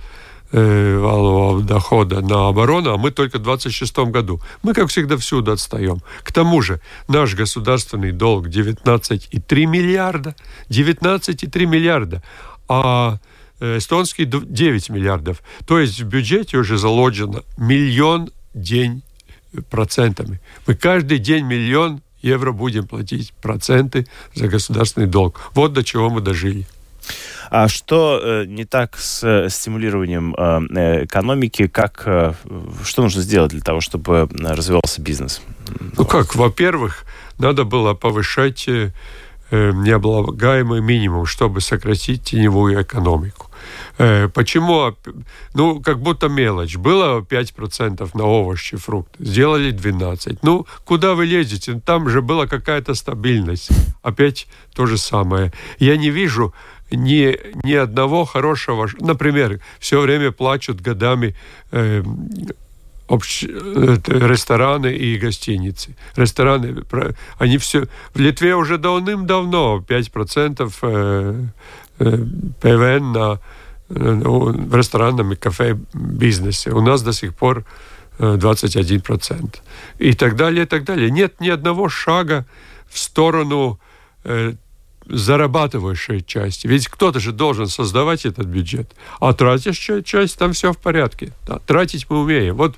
э, 0.51 0.97
валового 0.97 1.61
дохода 1.61 2.21
на 2.21 2.47
оборону, 2.47 2.93
а 2.93 2.97
мы 2.97 3.11
только 3.11 3.39
в 3.39 3.43
2026 3.43 3.97
году. 4.11 4.41
Мы, 4.63 4.73
как 4.73 4.89
всегда, 4.89 5.17
всюду 5.17 5.51
отстаем. 5.51 6.01
К 6.23 6.31
тому 6.31 6.61
же, 6.61 6.79
наш 7.07 7.35
государственный 7.35 8.11
долг 8.11 8.47
19,3 8.47 9.65
миллиарда. 9.65 10.35
19,3 10.69 11.65
миллиарда. 11.65 12.23
А 12.67 13.17
э, 13.59 13.77
эстонский 13.77 14.25
9 14.25 14.89
миллиардов. 14.89 15.41
То 15.65 15.79
есть 15.79 15.99
в 16.01 16.05
бюджете 16.05 16.57
уже 16.57 16.77
заложено 16.77 17.43
миллион 17.57 18.29
день 18.53 19.01
процентами. 19.69 20.39
Мы 20.65 20.75
каждый 20.75 21.19
день 21.19 21.45
миллион 21.45 22.01
евро 22.21 22.51
будем 22.51 22.87
платить 22.87 23.33
проценты 23.41 24.07
за 24.33 24.47
государственный 24.47 25.07
долг. 25.07 25.39
Вот 25.53 25.73
до 25.73 25.83
чего 25.83 26.09
мы 26.09 26.21
дожили. 26.21 26.65
А 27.49 27.67
что 27.67 28.19
э, 28.21 28.45
не 28.45 28.65
так 28.65 28.97
с 28.97 29.23
э, 29.23 29.49
стимулированием 29.49 30.35
э, 30.35 31.05
экономики? 31.05 31.67
Как, 31.67 32.01
что 32.83 33.01
нужно 33.01 33.21
сделать 33.21 33.51
для 33.51 33.61
того, 33.61 33.81
чтобы 33.81 34.29
развивался 34.39 35.01
бизнес? 35.01 35.41
Ну 35.97 36.05
как, 36.05 36.35
во-первых, 36.35 37.05
надо 37.37 37.63
было 37.63 37.93
повышать 37.93 38.69
необлагаемый 39.49 40.81
минимум, 40.81 41.25
чтобы 41.25 41.61
сократить 41.61 42.23
теневую 42.23 42.81
экономику. 42.81 43.49
Почему? 43.95 44.93
Ну, 45.53 45.81
как 45.81 46.01
будто 46.01 46.27
мелочь. 46.27 46.75
Было 46.75 47.21
5% 47.21 48.09
на 48.13 48.25
овощи, 48.25 48.75
фрукты. 48.75 49.23
Сделали 49.23 49.73
12%. 49.73 50.39
Ну, 50.41 50.67
куда 50.83 51.13
вы 51.13 51.25
лезете? 51.25 51.81
Там 51.85 52.09
же 52.09 52.21
была 52.21 52.45
какая-то 52.45 52.93
стабильность. 52.93 53.69
Опять 54.01 54.47
то 54.75 54.85
же 54.85 54.97
самое. 54.97 55.53
Я 55.79 55.95
не 55.95 56.09
вижу 56.09 56.53
ни, 56.91 57.37
ни 57.65 57.73
одного 57.73 58.25
хорошего... 58.25 58.87
Например, 58.99 59.59
все 59.79 59.99
время 60.01 60.31
плачут 60.31 60.81
годами 60.81 61.35
э, 61.71 62.03
общ... 63.07 63.43
рестораны 63.43 64.93
и 64.93 65.17
гостиницы. 65.17 65.95
Рестораны, 66.15 66.83
они 67.37 67.57
все... 67.57 67.87
В 68.13 68.19
Литве 68.19 68.55
уже 68.55 68.77
давным-давно 68.77 69.83
5% 69.87 70.73
э, 70.81 71.45
э, 71.99 72.17
ПВН 72.61 73.11
на 73.11 73.39
ну, 73.89 74.51
в 74.51 74.75
ресторанном 74.75 75.31
и 75.31 75.35
кафе 75.35 75.77
бизнесе. 75.93 76.71
У 76.71 76.81
нас 76.81 77.01
до 77.01 77.13
сих 77.13 77.33
пор 77.33 77.63
21%. 78.19 79.55
Э, 79.55 80.03
и 80.03 80.13
так 80.13 80.35
далее, 80.35 80.63
и 80.63 80.67
так 80.67 80.83
далее. 80.83 81.09
Нет 81.09 81.39
ни 81.39 81.49
одного 81.49 81.89
шага 81.89 82.45
в 82.89 82.99
сторону 82.99 83.79
зарабатывающей 85.09 86.21
части. 86.21 86.67
Ведь 86.67 86.87
кто-то 86.87 87.19
же 87.19 87.31
должен 87.31 87.67
создавать 87.67 88.25
этот 88.25 88.45
бюджет. 88.45 88.91
А 89.19 89.33
тратишь 89.33 89.89
часть, 90.05 90.37
там 90.37 90.53
все 90.53 90.73
в 90.73 90.77
порядке. 90.77 91.33
Да, 91.45 91.59
тратить 91.59 92.09
мы 92.09 92.21
умеем. 92.21 92.55
Вот 92.55 92.75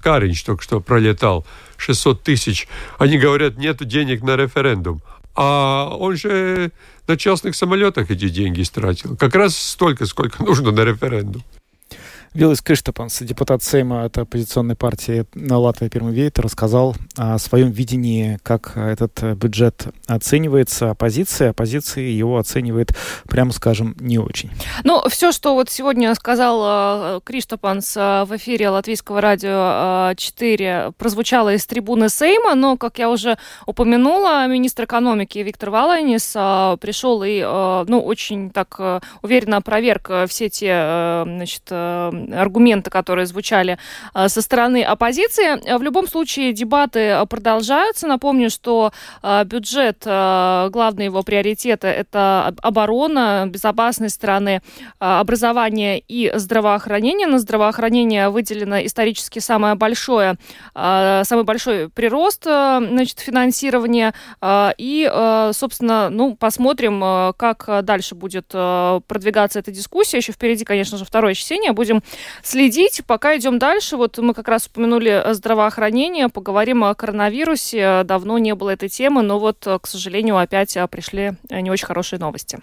Каринч 0.00 0.42
только 0.44 0.62
что 0.62 0.80
пролетал 0.80 1.46
600 1.76 2.22
тысяч. 2.22 2.68
Они 2.98 3.18
говорят, 3.18 3.56
нет 3.56 3.84
денег 3.86 4.22
на 4.22 4.36
референдум. 4.36 5.02
А 5.34 5.88
он 5.90 6.16
же 6.16 6.72
на 7.06 7.16
частных 7.16 7.54
самолетах 7.54 8.10
эти 8.10 8.28
деньги 8.28 8.62
истратил. 8.62 9.16
Как 9.16 9.34
раз 9.34 9.56
столько, 9.56 10.06
сколько 10.06 10.42
нужно 10.42 10.70
на 10.70 10.80
референдум. 10.80 11.42
Вилис 12.36 12.60
Криштапанс, 12.60 13.20
депутат 13.22 13.62
Сейма 13.62 14.04
от 14.04 14.18
оппозиционной 14.18 14.76
партии 14.76 15.24
на 15.32 15.56
Латвии 15.56 15.88
Первый 15.88 16.12
Вейт, 16.12 16.38
рассказал 16.38 16.94
о 17.16 17.38
своем 17.38 17.70
видении, 17.70 18.38
как 18.42 18.76
этот 18.76 19.22
бюджет 19.38 19.86
оценивается 20.06 20.90
оппозицией. 20.90 21.52
Оппозиция 21.52 22.04
его 22.04 22.36
оценивает, 22.36 22.94
прямо 23.26 23.52
скажем, 23.52 23.96
не 24.00 24.18
очень. 24.18 24.50
Ну, 24.84 25.02
все, 25.08 25.32
что 25.32 25.54
вот 25.54 25.70
сегодня 25.70 26.14
сказал 26.14 27.16
э, 27.16 27.20
Криштапанс 27.24 27.96
э, 27.96 28.24
в 28.24 28.36
эфире 28.36 28.68
Латвийского 28.68 29.22
радио 29.22 30.12
4, 30.14 30.66
э, 30.66 30.92
прозвучало 30.98 31.54
из 31.54 31.64
трибуны 31.64 32.10
Сейма, 32.10 32.54
но, 32.54 32.76
как 32.76 32.98
я 32.98 33.08
уже 33.08 33.38
упомянула, 33.64 34.46
министр 34.46 34.84
экономики 34.84 35.38
Виктор 35.38 35.70
Валанис 35.70 36.32
пришел 36.80 37.22
и, 37.24 37.40
ну, 37.40 38.02
очень 38.04 38.50
так 38.50 38.78
уверенно 39.22 39.56
опроверг 39.56 40.10
все 40.28 40.50
те, 40.50 41.22
значит, 41.24 41.62
аргументы, 42.32 42.90
которые 42.90 43.26
звучали 43.26 43.78
а, 44.14 44.28
со 44.28 44.42
стороны 44.42 44.82
оппозиции. 44.82 45.76
В 45.76 45.82
любом 45.82 46.08
случае, 46.08 46.52
дебаты 46.52 47.18
продолжаются. 47.28 48.06
Напомню, 48.06 48.50
что 48.50 48.92
а, 49.22 49.44
бюджет, 49.44 50.02
главный 50.04 51.06
его 51.06 51.22
приоритет– 51.22 51.84
это 51.84 52.54
оборона, 52.62 53.46
безопасность 53.48 54.14
страны, 54.14 54.62
образование 54.98 55.98
и 55.98 56.32
здравоохранение. 56.34 57.26
На 57.26 57.38
здравоохранение 57.38 58.28
выделено 58.28 58.84
исторически 58.84 59.38
самое 59.38 59.74
большое, 59.74 60.36
самый 60.74 61.44
большой 61.44 61.88
прирост 61.88 62.44
значит, 62.44 63.20
финансирования. 63.20 64.14
И, 64.44 65.50
собственно, 65.52 66.08
ну, 66.10 66.36
посмотрим, 66.36 67.34
как 67.36 67.84
дальше 67.84 68.14
будет 68.14 68.48
продвигаться 68.48 69.58
эта 69.58 69.70
дискуссия. 69.70 70.18
Еще 70.18 70.32
впереди, 70.32 70.64
конечно 70.64 70.98
же, 70.98 71.04
второе 71.04 71.34
чтение. 71.34 71.72
Будем 71.72 72.02
следить. 72.42 73.02
Пока 73.06 73.36
идем 73.36 73.58
дальше. 73.58 73.96
Вот 73.96 74.18
мы 74.18 74.34
как 74.34 74.48
раз 74.48 74.66
упомянули 74.66 75.24
здравоохранение, 75.32 76.28
поговорим 76.28 76.84
о 76.84 76.94
коронавирусе. 76.94 78.02
Давно 78.04 78.38
не 78.38 78.54
было 78.54 78.70
этой 78.70 78.88
темы, 78.88 79.22
но 79.22 79.38
вот, 79.38 79.58
к 79.58 79.86
сожалению, 79.86 80.36
опять 80.38 80.76
а, 80.76 80.86
пришли 80.86 81.32
не 81.50 81.70
очень 81.70 81.86
хорошие 81.86 82.18
новости. 82.18 82.58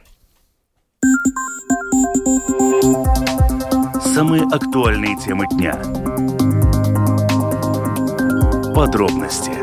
Самые 4.13 4.43
актуальные 4.43 5.17
темы 5.17 5.47
дня. 5.47 5.73
Подробности 8.75 9.62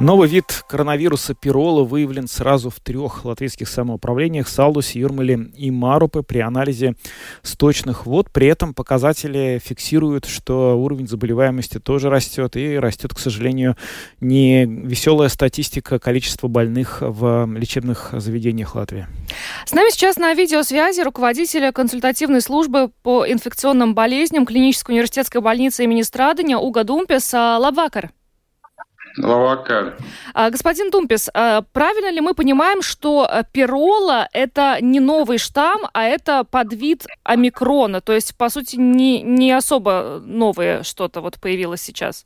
Новый 0.00 0.30
вид 0.30 0.64
коронавируса 0.66 1.34
пирола 1.34 1.84
выявлен 1.84 2.26
сразу 2.26 2.70
в 2.70 2.80
трех 2.80 3.26
латвийских 3.26 3.68
самоуправлениях– 3.68 4.48
Салдусе, 4.48 4.98
Юрмале 4.98 5.50
и 5.54 5.70
Марупе 5.70 6.22
при 6.22 6.38
анализе 6.38 6.94
сточных 7.42 8.06
вод. 8.06 8.30
При 8.30 8.46
этом 8.46 8.72
показатели 8.72 9.60
фиксируют, 9.62 10.24
что 10.24 10.74
уровень 10.80 11.06
заболеваемости 11.06 11.78
тоже 11.80 12.08
растет. 12.08 12.56
И 12.56 12.78
растет, 12.78 13.12
к 13.12 13.18
сожалению, 13.18 13.76
не 14.20 14.64
веселая 14.64 15.28
статистика 15.28 15.98
количества 15.98 16.48
больных 16.48 17.02
в 17.02 17.46
лечебных 17.54 18.14
заведениях 18.14 18.76
Латвии. 18.76 19.06
С 19.66 19.72
нами 19.72 19.90
сейчас 19.90 20.16
на 20.16 20.32
видеосвязи 20.32 21.02
руководитель 21.02 21.72
консультативной 21.72 22.40
службы 22.40 22.90
по 23.02 23.30
инфекционным 23.30 23.94
болезням 23.94 24.46
клинической 24.46 24.94
университетской 24.94 25.42
больницы 25.42 25.84
имени 25.84 26.00
Страдания 26.00 26.56
Уга 26.56 26.84
Думпес. 26.84 27.34
Лабвакар. 27.34 28.12
Лавакар. 29.18 29.96
Господин 30.34 30.90
Тумпис, 30.90 31.28
а, 31.34 31.62
правильно 31.72 32.10
ли 32.10 32.20
мы 32.20 32.34
понимаем, 32.34 32.82
что 32.82 33.28
э, 33.30 33.42
пирола– 33.52 34.28
это 34.32 34.78
не 34.80 35.00
новый 35.00 35.38
штамм, 35.38 35.82
а 35.92 36.04
это 36.04 36.44
подвид 36.44 37.06
омикрона? 37.24 38.00
То 38.00 38.12
есть, 38.12 38.36
по 38.36 38.48
сути, 38.48 38.76
не, 38.76 39.22
не 39.22 39.52
особо 39.52 40.20
новое 40.24 40.82
что-то 40.82 41.20
вот 41.20 41.38
появилось 41.40 41.82
сейчас? 41.82 42.24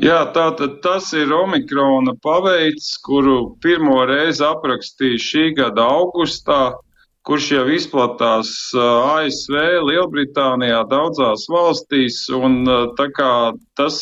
Jā, 0.00 0.22
tātad 0.32 0.78
tas 0.80 1.10
ir 1.12 1.32
omikrona 1.34 2.14
paveids, 2.24 2.94
kuru 3.04 3.56
pirmo 3.60 3.98
reizi 4.08 4.44
aprakstīja 4.46 5.20
šī 5.20 5.44
gada 5.58 5.84
augustā 5.92 6.78
kurš 7.26 7.48
jau 7.52 7.64
izplatās 7.74 8.50
ASV, 8.78 9.56
Lielbritānijā, 9.88 10.84
daudzās 10.90 11.46
valstīs. 11.52 12.20
Un 12.34 12.62
tā 12.98 13.08
tas 13.78 13.98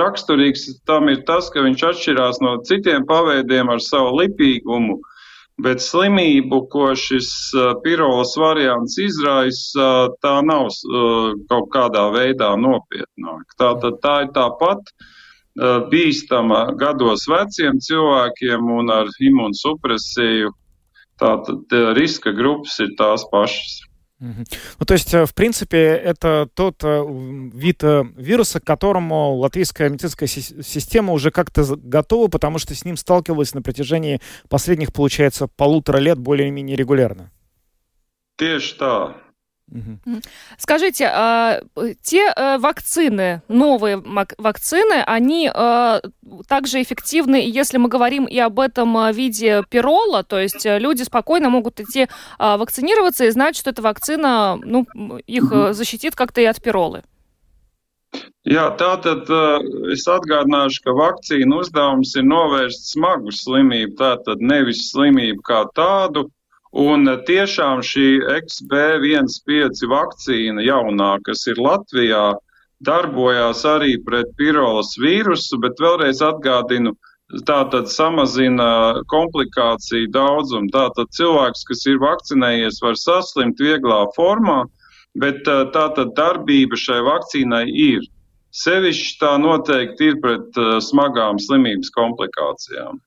raksturīgs 0.00 0.68
tam 0.88 1.10
ir 1.12 1.24
tas, 1.28 1.50
ka 1.52 1.64
viņš 1.66 1.84
atšķirās 1.90 2.40
no 2.44 2.56
citiem 2.68 3.06
paveidiem 3.08 3.72
ar 3.72 3.82
savu 3.84 4.16
lipīgumu. 4.20 4.98
Bet 5.64 5.80
slimību, 5.80 6.66
ko 6.68 6.90
šis 7.00 7.30
pirolas 7.84 8.34
variants 8.36 8.98
izraisa, 9.00 10.10
tā 10.20 10.34
nav 10.44 10.68
kaut 11.48 11.70
kādā 11.72 12.10
veidā 12.12 12.50
nopietnāka. 12.60 13.56
Tātad 13.62 13.96
tā 14.02 14.16
ir 14.26 14.34
tāpat 14.36 14.92
bīstama 15.88 16.76
gados 16.76 17.24
veciem 17.32 17.80
cilvēkiem 17.80 18.68
un 18.76 18.92
ar 18.92 19.08
imunsupresiju 19.30 20.52
Tātad 21.18 21.72
риска 21.96 22.32
группы 22.32 22.68
ir 22.80 22.94
tās 22.98 23.24
pašas. 23.30 23.82
Ну, 24.18 24.86
то 24.86 24.94
есть, 24.94 25.12
в 25.12 25.34
принципе, 25.34 25.78
это 25.78 26.48
тот 26.54 26.82
вид 26.82 27.82
вируса, 27.82 28.60
к 28.60 28.64
которому 28.64 29.34
латвийская 29.34 29.90
медицинская 29.90 30.26
система 30.26 31.12
уже 31.12 31.30
как-то 31.30 31.76
готова, 31.76 32.28
потому 32.28 32.58
что 32.58 32.74
с 32.74 32.86
ним 32.86 32.96
сталкивалась 32.96 33.52
на 33.52 33.60
протяжении 33.60 34.22
последних, 34.48 34.94
получается, 34.94 35.48
полутора 35.48 35.98
лет 35.98 36.18
более-менее 36.18 36.76
регулярно. 36.76 37.30
Тieši 38.40 38.78
Скажите, 40.58 41.10
а, 41.12 41.60
те 42.02 42.32
э, 42.36 42.58
вакцины, 42.58 43.42
новые 43.48 44.00
вакцины, 44.38 45.02
они 45.04 45.50
э, 45.52 46.00
также 46.46 46.82
эффективны, 46.82 47.36
если 47.44 47.78
мы 47.78 47.88
говорим 47.88 48.26
и 48.26 48.38
об 48.38 48.60
этом 48.60 48.96
э, 48.96 49.12
виде 49.12 49.64
пирола, 49.68 50.22
то 50.22 50.38
есть 50.38 50.64
люди 50.64 51.02
спокойно 51.02 51.50
могут 51.50 51.80
идти 51.80 52.06
а, 52.38 52.56
вакцинироваться 52.56 53.24
и 53.24 53.30
знать, 53.30 53.56
что 53.56 53.70
эта 53.70 53.82
вакцина 53.82 54.56
ну, 54.62 54.86
их 55.26 55.52
защитит 55.74 56.14
как-то 56.14 56.40
и 56.40 56.44
от 56.44 56.62
пиролы? 56.62 57.02
Jā, 58.46 58.70
tātad 58.78 59.26
es 59.92 60.06
atgādināšu, 60.08 60.78
ka 60.84 60.92
vakcīnu 60.96 61.58
uzdevums 61.60 62.14
ir 62.16 62.24
novērst 62.24 62.92
smagu 62.94 63.34
slimību, 63.34 63.96
tātad 63.98 64.40
nevis 64.40 64.86
slimību 64.92 65.42
kā 65.44 65.64
tādu, 65.74 66.28
Un 66.76 67.08
tiešām 67.24 67.80
šī 67.80 68.08
XB15 68.28 69.86
vakcīna 69.88 70.64
jaunā, 70.66 71.14
kas 71.24 71.46
ir 71.48 71.56
Latvijā, 71.56 72.34
darbojās 72.84 73.62
arī 73.64 73.94
pret 74.04 74.34
pirolas 74.36 74.90
vīrusu, 75.00 75.56
bet 75.62 75.80
vēlreiz 75.80 76.20
atgādinu, 76.20 76.92
tā 77.48 77.62
tad 77.72 77.88
samazina 77.88 79.00
komplikāciju 79.08 80.10
daudzumu. 80.12 80.68
Tātad 80.74 81.08
cilvēks, 81.16 81.64
kas 81.70 81.86
ir 81.88 82.02
vakcinējies, 82.02 82.82
var 82.84 83.00
saslimt 83.00 83.62
vieglā 83.62 84.04
formā, 84.18 84.66
bet 85.16 85.42
tā 85.48 85.86
tad 85.96 86.12
darbība 86.18 86.76
šai 86.76 87.00
vakcīnai 87.08 87.64
ir. 87.72 88.04
Sevišķi 88.52 89.16
tā 89.20 89.32
noteikti 89.40 90.12
ir 90.12 90.20
pret 90.20 90.60
smagām 90.84 91.40
slimības 91.40 91.88
komplikācijām. 91.96 93.00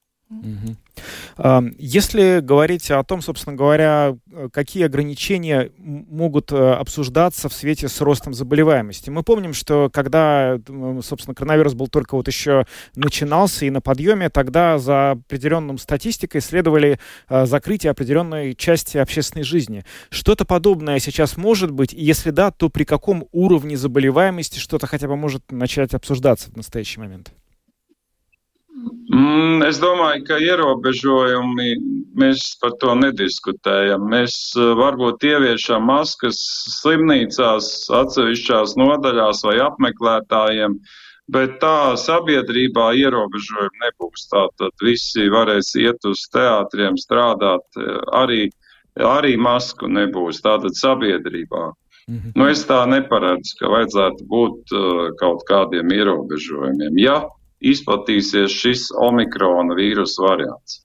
Если 1.77 2.41
говорить 2.41 2.91
о 2.91 3.03
том, 3.03 3.21
собственно 3.21 3.55
говоря, 3.55 4.17
какие 4.51 4.83
ограничения 4.85 5.71
могут 5.77 6.51
э, 6.51 6.73
обсуждаться 6.73 7.49
в 7.49 7.53
свете 7.53 7.87
с 7.87 8.01
ростом 8.01 8.33
заболеваемости. 8.33 9.09
Мы 9.09 9.23
помним, 9.23 9.53
что 9.53 9.89
когда, 9.91 10.59
собственно, 11.01 11.33
коронавирус 11.33 11.73
был 11.73 11.87
только 11.87 12.15
вот 12.15 12.27
еще 12.27 12.65
начинался 12.95 13.65
и 13.65 13.69
на 13.69 13.81
подъеме, 13.81 14.29
тогда 14.29 14.77
за 14.77 15.11
определенным 15.11 15.77
статистикой 15.77 16.41
следовали 16.41 16.99
э, 17.29 17.45
закрытие 17.45 17.91
определенной 17.91 18.53
части 18.53 18.97
общественной 18.97 19.43
жизни. 19.43 19.85
Что-то 20.09 20.45
подобное 20.45 20.99
сейчас 20.99 21.37
может 21.37 21.71
быть, 21.71 21.93
и 21.93 22.03
если 22.03 22.31
да, 22.31 22.51
то 22.51 22.69
при 22.69 22.83
каком 22.83 23.27
уровне 23.31 23.77
заболеваемости 23.77 24.59
что-то 24.59 24.87
хотя 24.87 25.07
бы 25.07 25.15
может 25.15 25.51
начать 25.51 25.93
обсуждаться 25.93 26.51
в 26.51 26.57
настоящий 26.57 26.99
момент? 26.99 27.31
Mm, 29.09 29.63
es 29.65 29.79
domāju, 29.81 30.21
ka 30.27 30.37
ierobežojumi 30.37 31.71
mēs 32.19 32.43
par 32.61 32.75
to 32.81 32.93
nediskutējam. 32.99 34.05
Mēs 34.11 34.35
uh, 34.57 34.75
varbūt 34.77 35.25
ieviešam 35.25 35.87
maskas 35.89 36.37
slimnīcās, 36.77 37.89
atsevišķās 37.99 38.75
nodaļās 38.77 39.41
vai 39.47 39.55
apmeklētājiem, 39.65 40.77
bet 41.33 41.57
tā 41.63 41.97
sabiedrībā 41.97 42.91
ierobežojumi 43.01 43.83
nebūs. 43.87 44.27
Tātad 44.29 44.85
visi 44.85 45.25
varēs 45.33 45.73
iet 45.81 46.05
uz 46.05 46.27
teātriem, 46.35 46.99
strādāt, 47.01 47.65
uh, 47.81 47.97
arī, 48.21 48.45
arī 49.09 49.33
masku 49.41 49.89
nebūs. 49.89 50.43
Tātad 50.45 50.77
sabiedrībā. 50.77 51.71
Mhm. 52.09 52.37
Nu, 52.37 52.45
es 52.49 52.61
tā 52.69 52.83
neparedzu, 52.89 53.57
ka 53.57 53.73
vajadzētu 53.73 54.29
būt 54.29 54.77
uh, 54.77 55.03
kaut 55.17 55.43
kādiem 55.49 55.97
ierobežojumiem. 55.97 57.01
Ja 57.01 57.23
šis 57.61 58.91
omikrona 58.95 59.75
vīrusu 59.75 60.23
variants. 60.27 60.83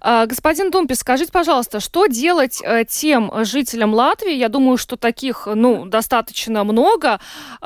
А, 0.00 0.26
господин 0.26 0.70
Думпис, 0.70 0.98
скажите, 0.98 1.32
пожалуйста, 1.32 1.80
что 1.80 2.06
делать 2.06 2.60
э, 2.62 2.84
тем 2.84 3.32
жителям 3.44 3.94
Латвии, 3.94 4.34
я 4.34 4.48
думаю, 4.48 4.76
что 4.76 4.96
таких, 4.96 5.46
ну, 5.52 5.86
достаточно 5.86 6.64
много, 6.64 7.20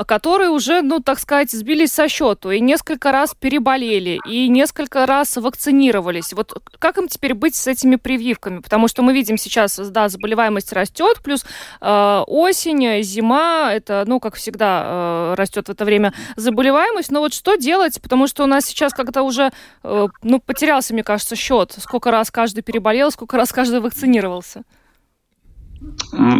которые 0.06 0.50
уже, 0.50 0.82
ну, 0.82 1.00
так 1.00 1.18
сказать, 1.18 1.50
сбились 1.50 1.92
со 1.92 2.08
счету 2.08 2.50
и 2.50 2.60
несколько 2.60 3.12
раз 3.12 3.34
переболели, 3.38 4.20
и 4.28 4.48
несколько 4.48 5.06
раз 5.06 5.36
вакцинировались. 5.36 6.32
Вот 6.32 6.54
как 6.78 6.98
им 6.98 7.08
теперь 7.08 7.34
быть 7.34 7.54
с 7.54 7.66
этими 7.66 7.96
прививками? 7.96 8.60
Потому 8.60 8.88
что 8.88 9.02
мы 9.02 9.12
видим 9.12 9.36
сейчас, 9.36 9.78
да, 9.90 10.08
заболеваемость 10.08 10.72
растет, 10.72 11.18
плюс 11.22 11.44
э, 11.80 12.22
осень, 12.26 13.02
зима, 13.02 13.72
это, 13.72 14.04
ну, 14.06 14.20
как 14.20 14.34
всегда, 14.36 14.82
э, 14.84 15.34
растет 15.36 15.68
в 15.68 15.70
это 15.70 15.84
время 15.84 16.12
заболеваемость. 16.36 17.10
Но 17.10 17.20
вот 17.20 17.34
что 17.34 17.56
делать? 17.56 18.00
Потому 18.00 18.17
что 18.26 18.44
у 18.44 18.46
нас 18.46 18.66
сейчас 18.66 18.92
как-то 18.92 19.22
уже, 19.22 19.50
э, 19.85 20.07
ну, 20.22 20.40
потерялся, 20.40 20.92
мне 20.92 21.04
кажется, 21.04 21.37
счет 21.37 21.74
сколько 21.78 22.11
раз 22.11 22.31
каждый 22.31 22.62
переболел, 22.62 23.11
сколько 23.11 23.37
раз 23.37 23.52
каждый 23.52 23.81
вакцинировался? 23.81 24.64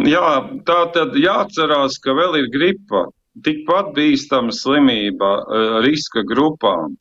Jā, 0.09 0.51
tā 0.67 0.79
tad 0.91 1.15
jāatcerās, 1.15 2.01
ka 2.03 2.11
vēl 2.11 2.41
ir 2.41 2.49
gripa, 2.51 3.05
tikpat 3.45 3.93
bīstama 3.95 4.51
slimība 4.51 5.31
riska 5.85 6.25
grupām. 6.27 6.97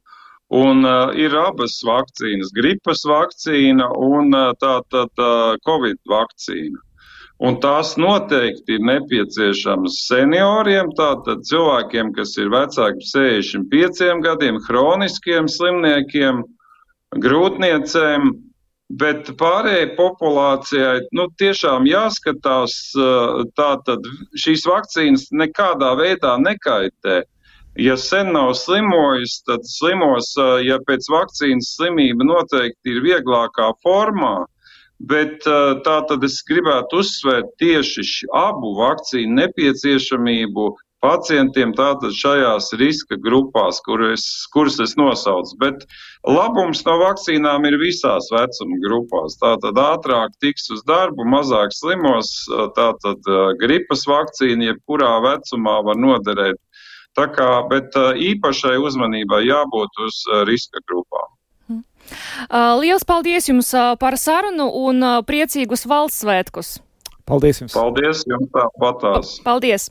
Un 0.47 0.85
uh, 0.87 1.11
ir 1.11 1.33
abas 1.35 1.81
vakcīnas, 1.83 2.53
gripas 2.55 3.01
vakcīna 3.03 3.89
un 3.99 4.31
uh, 4.31 4.53
tā 4.55 4.77
tad 4.87 5.11
uh, 5.19 5.57
covid 5.67 5.99
vakcīna. 6.07 6.79
Un 7.37 7.59
tās 7.61 7.91
noteikti 8.01 8.79
ir 8.79 8.85
nepieciešamas 8.87 9.99
senioriem, 10.07 10.89
tātad 10.97 11.43
cilvēkiem, 11.45 12.09
kas 12.15 12.33
ir 12.41 12.49
vecāki 12.49 13.03
par 13.03 13.27
65 13.37 14.23
gadiem, 14.25 14.57
hroniskiem 14.65 15.49
slimniekiem, 15.51 16.41
grūtniecēm, 17.21 18.31
bet 18.97 19.29
pārējai 19.37 19.91
populācijai 19.99 21.05
nu, 21.13 21.27
tiešām 21.37 21.85
jāskatās, 21.85 22.75
tātad 23.59 24.09
šīs 24.33 24.65
vakcīnas 24.65 25.29
nekādā 25.29 25.93
veidā 25.99 26.37
nekaitē. 26.41 27.21
Ja 27.77 27.93
sen 28.01 28.31
nav 28.33 28.55
slimojis, 28.57 29.43
tad 29.45 29.67
slimos, 29.69 30.33
ja 30.65 30.79
pēc 30.87 31.05
vakcīnas 31.13 31.75
slimība 31.77 32.25
noteikti 32.25 32.95
ir 32.95 33.03
vieglākā 33.05 33.69
formā. 33.85 34.47
Bet 34.99 35.45
tā 35.85 35.97
tad 36.09 36.23
es 36.25 36.39
gribētu 36.47 37.03
uzsvērt 37.03 37.51
tieši 37.61 38.25
abu 38.33 38.73
vakcīnu 38.79 39.35
nepieciešamību 39.43 40.71
pacientiem 41.05 41.73
tātad 41.77 42.15
šajās 42.17 42.71
riska 42.81 43.19
grupās, 43.21 43.79
kuras, 43.85 44.25
kuras 44.53 44.79
es 44.81 44.95
nosaucu. 44.97 45.53
Bet 45.61 45.85
labums 46.25 46.83
no 46.87 46.97
vakcīnām 47.03 47.67
ir 47.69 47.77
visās 47.81 48.31
vecuma 48.33 48.81
grupās. 48.87 49.37
Tātad 49.43 49.77
ātrāk 49.77 50.33
tiks 50.41 50.69
uz 50.73 50.81
darbu, 50.89 51.27
mazāk 51.29 51.75
slimos, 51.77 52.33
tātad 52.79 53.31
gripas 53.61 54.07
vakcīna 54.09 54.71
jebkurā 54.71 55.13
vecumā 55.29 55.79
var 55.85 56.01
noderēt. 56.01 56.57
Tā 57.17 57.29
kā, 57.33 57.49
bet 57.69 57.93
īpašai 57.97 58.77
uzmanībai 58.77 59.45
jābūt 59.47 60.05
uz 60.05 60.21
riska 60.49 60.81
grupām. 60.89 61.36
Hm. 61.67 61.83
Liels 62.81 63.03
paldies 63.07 63.49
jums 63.49 63.73
par 63.99 64.17
sarunu 64.17 64.69
un 64.87 65.03
priecīgus 65.27 65.87
valsts 65.89 66.23
svētkus! 66.23 66.77
Paldies 67.27 67.59
jums! 67.59 67.73
Paldies 67.75 68.23
jums 68.23 68.47
tāpatās! 68.53 69.33
Paldies! 69.43 69.89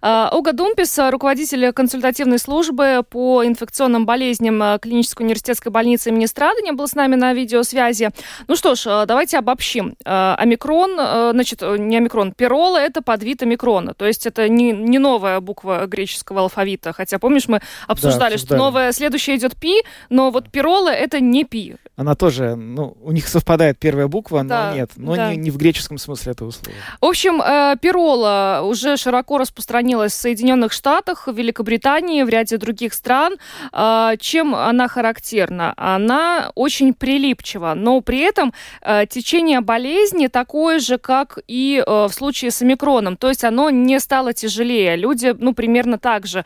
Uh, 0.00 0.30
Ога 0.32 0.54
Думпис, 0.54 0.98
руководитель 1.10 1.72
консультативной 1.72 2.38
службы 2.38 3.04
по 3.08 3.44
инфекционным 3.44 4.06
болезням 4.06 4.62
э, 4.62 4.78
клинической 4.80 5.26
университетской 5.26 5.70
больницы 5.70 6.08
имени 6.08 6.24
Страдания, 6.24 6.72
был 6.72 6.88
с 6.88 6.94
нами 6.94 7.14
на 7.14 7.34
видеосвязи. 7.34 8.08
Ну 8.46 8.56
что 8.56 8.74
ж, 8.74 9.04
давайте 9.06 9.36
обобщим. 9.38 9.96
Омикрон, 10.04 10.94
значит, 11.32 11.60
не 11.60 11.98
омикрон, 11.98 12.32
пирола– 12.32 12.78
это 12.78 13.02
подвид 13.02 13.42
омикрона. 13.42 13.92
То 13.92 14.06
есть 14.06 14.26
это 14.26 14.48
не, 14.48 14.72
не 14.72 14.98
новая 14.98 15.40
буква 15.40 15.86
греческого 15.86 16.40
алфавита. 16.40 16.94
Хотя, 16.94 17.18
помнишь, 17.18 17.48
мы 17.48 17.60
обсуждали, 17.86 18.32
да, 18.32 18.38
что 18.38 18.56
новая, 18.56 18.92
следующая 18.92 19.36
идет 19.36 19.56
пи, 19.56 19.82
но 20.08 20.30
вот 20.30 20.50
пирола– 20.50 20.88
это 20.90 21.20
не 21.20 21.44
пи. 21.44 21.76
Она 21.98 22.14
тоже, 22.14 22.54
ну, 22.54 22.96
у 23.02 23.10
них 23.10 23.26
совпадает 23.26 23.76
первая 23.76 24.06
буква, 24.06 24.42
но 24.42 24.48
да, 24.48 24.72
нет, 24.72 24.92
но 24.94 25.16
да. 25.16 25.32
не, 25.32 25.36
не 25.36 25.50
в 25.50 25.56
греческом 25.56 25.98
смысле 25.98 26.30
этого 26.30 26.52
слова. 26.52 26.78
В 27.00 27.04
общем, 27.04 27.42
э, 27.42 27.74
пирола 27.82 28.60
уже 28.62 28.96
широко 28.96 29.36
распространилась 29.36 30.12
в 30.12 30.16
Соединенных 30.16 30.70
Штатах, 30.70 31.26
в 31.26 31.34
Великобритании, 31.34 32.22
в 32.22 32.28
ряде 32.28 32.56
других 32.56 32.94
стран. 32.94 33.34
Э, 33.72 34.12
чем 34.20 34.54
она 34.54 34.86
характерна? 34.86 35.74
Она 35.76 36.52
очень 36.54 36.94
прилипчива, 36.94 37.74
но 37.74 38.00
при 38.00 38.20
этом 38.20 38.54
э, 38.80 39.06
течение 39.10 39.60
болезни 39.60 40.28
такое 40.28 40.78
же, 40.78 40.98
как 40.98 41.40
и 41.48 41.82
в 41.84 42.10
случае 42.10 42.52
с 42.52 42.62
омикроном. 42.62 43.16
То 43.16 43.28
есть 43.28 43.42
оно 43.42 43.70
не 43.70 43.98
стало 43.98 44.32
тяжелее. 44.32 44.94
Люди, 44.94 45.34
ну, 45.36 45.52
примерно 45.52 45.98
так 45.98 46.26
же 46.26 46.44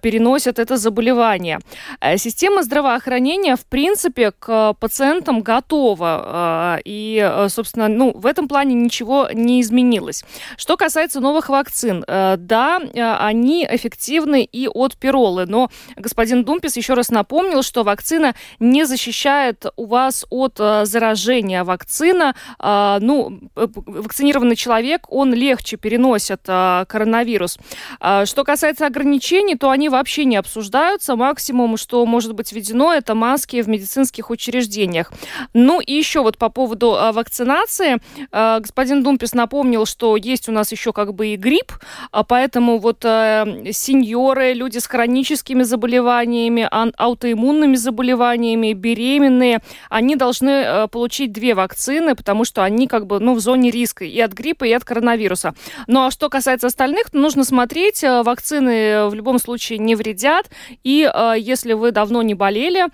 переносят 0.00 0.60
это 0.60 0.76
заболевание. 0.76 1.58
Система 2.16 2.62
здравоохранения, 2.62 3.56
в 3.56 3.64
принципе, 3.64 4.30
к 4.38 4.74
пациентам 4.92 5.40
готова. 5.40 6.78
И, 6.84 7.46
собственно, 7.48 7.88
ну, 7.88 8.12
в 8.14 8.26
этом 8.26 8.46
плане 8.46 8.74
ничего 8.74 9.28
не 9.32 9.62
изменилось. 9.62 10.22
Что 10.58 10.76
касается 10.76 11.20
новых 11.20 11.48
вакцин, 11.48 12.04
э, 12.06 12.36
да, 12.36 12.78
э, 12.78 13.00
они 13.00 13.66
эффективны 13.70 14.44
и 14.44 14.68
от 14.68 14.96
пиролы, 14.98 15.46
но 15.46 15.70
господин 15.96 16.44
Думпис 16.44 16.76
еще 16.76 16.92
раз 16.92 17.10
напомнил, 17.10 17.62
что 17.62 17.84
вакцина 17.84 18.34
не 18.60 18.84
защищает 18.84 19.64
у 19.76 19.86
вас 19.86 20.26
от 20.28 20.56
э, 20.58 20.84
заражения. 20.84 21.64
Вакцина, 21.64 22.34
ну, 22.58 23.40
вакцинированный 23.54 24.56
человек, 24.56 25.06
он 25.08 25.32
легче 25.32 25.76
переносит 25.76 26.42
коронавирус. 26.44 27.58
Что 28.24 28.44
касается 28.44 28.86
ограничений, 28.86 29.56
то 29.56 29.70
они 29.70 29.88
вообще 29.88 30.24
не 30.24 30.36
обсуждаются. 30.36 31.16
Максимум, 31.16 31.76
что 31.76 32.04
может 32.04 32.34
быть 32.34 32.52
введено, 32.52 32.92
это 32.92 33.14
маски 33.14 33.62
в 33.62 33.68
медицинских 33.68 34.30
учреждениях. 34.30 34.81
Ну 35.54 35.80
и 35.80 35.92
еще 35.92 36.22
вот 36.22 36.38
по 36.38 36.48
поводу 36.48 36.96
вакцинации. 37.12 38.00
Господин 38.30 39.02
Думпис 39.02 39.34
напомнил, 39.34 39.86
что 39.86 40.16
есть 40.16 40.48
у 40.48 40.52
нас 40.52 40.72
еще 40.72 40.92
как 40.92 41.14
бы 41.14 41.28
и 41.28 41.36
грипп, 41.36 41.72
а 42.10 42.24
поэтому 42.24 42.78
вот 42.78 43.02
сеньоры, 43.02 44.52
люди 44.54 44.78
с 44.78 44.86
хроническими 44.86 45.62
заболеваниями, 45.62 46.68
аутоиммунными 46.70 47.76
заболеваниями, 47.76 48.72
беременные, 48.72 49.60
они 49.90 50.16
должны 50.16 50.88
получить 50.88 51.32
две 51.32 51.54
вакцины, 51.54 52.14
потому 52.14 52.44
что 52.44 52.64
они 52.64 52.86
как 52.86 53.06
бы 53.06 53.20
ну, 53.20 53.34
в 53.34 53.40
зоне 53.40 53.70
риска 53.70 54.04
и 54.04 54.18
от 54.20 54.32
гриппа, 54.32 54.64
и 54.64 54.72
от 54.72 54.84
коронавируса. 54.84 55.54
Ну 55.86 56.04
а 56.04 56.10
что 56.10 56.28
касается 56.28 56.66
остальных, 56.66 57.10
то 57.10 57.18
нужно 57.18 57.44
смотреть, 57.44 58.02
вакцины 58.02 59.08
в 59.08 59.14
любом 59.14 59.38
случае 59.38 59.78
не 59.78 59.94
вредят, 59.94 60.50
и 60.84 61.10
если 61.38 61.74
вы 61.74 61.90
давно 61.90 62.22
не 62.22 62.34
болели, 62.34 62.86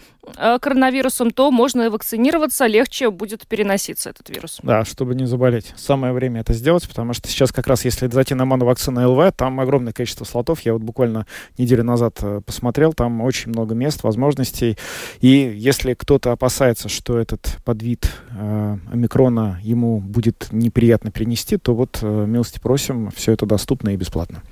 коронавирусом, 0.61 1.31
то 1.31 1.51
можно 1.51 1.78
вакцинироваться, 1.87 2.67
легче 2.67 3.11
будет 3.11 3.47
переноситься 3.47 4.11
этот 4.11 4.29
вирус. 4.29 4.59
Да, 4.63 4.85
чтобы 4.85 5.15
не 5.15 5.27
заболеть. 5.27 5.73
Самое 5.77 6.13
время 6.13 6.41
это 6.41 6.53
сделать, 6.53 6.87
потому 6.89 7.13
что 7.13 7.29
сейчас 7.29 7.53
как 7.53 7.67
раз, 7.69 7.85
если 7.85 8.09
зайти 8.09 8.35
на 8.35 8.45
моновакцину 8.45 9.13
ЛВ, 9.13 9.33
там 9.37 9.61
огромное 9.61 9.93
количество 9.93 10.25
слотов. 10.25 10.61
Я 10.63 10.73
вот 10.73 10.83
буквально 10.83 11.27
неделю 11.57 11.85
назад 11.85 12.19
э, 12.23 12.41
посмотрел, 12.45 12.93
там 12.93 13.21
очень 13.21 13.51
много 13.51 13.75
мест, 13.75 14.03
возможностей. 14.03 14.77
И 15.21 15.29
если 15.29 15.95
кто-то 15.95 16.33
опасается, 16.33 16.89
что 16.89 17.19
этот 17.19 17.59
подвид 17.65 18.11
э, 18.31 18.77
омикрона 18.93 19.61
ему 19.63 20.01
будет 20.01 20.49
неприятно 20.51 21.11
перенести, 21.11 21.57
то 21.57 21.75
вот 21.75 22.01
э, 22.03 22.07
милости 22.27 22.59
просим, 22.59 23.11
все 23.15 23.33
это 23.33 23.47
доступно 23.47 23.91
и 23.91 23.97
бесплатно. 23.97 24.43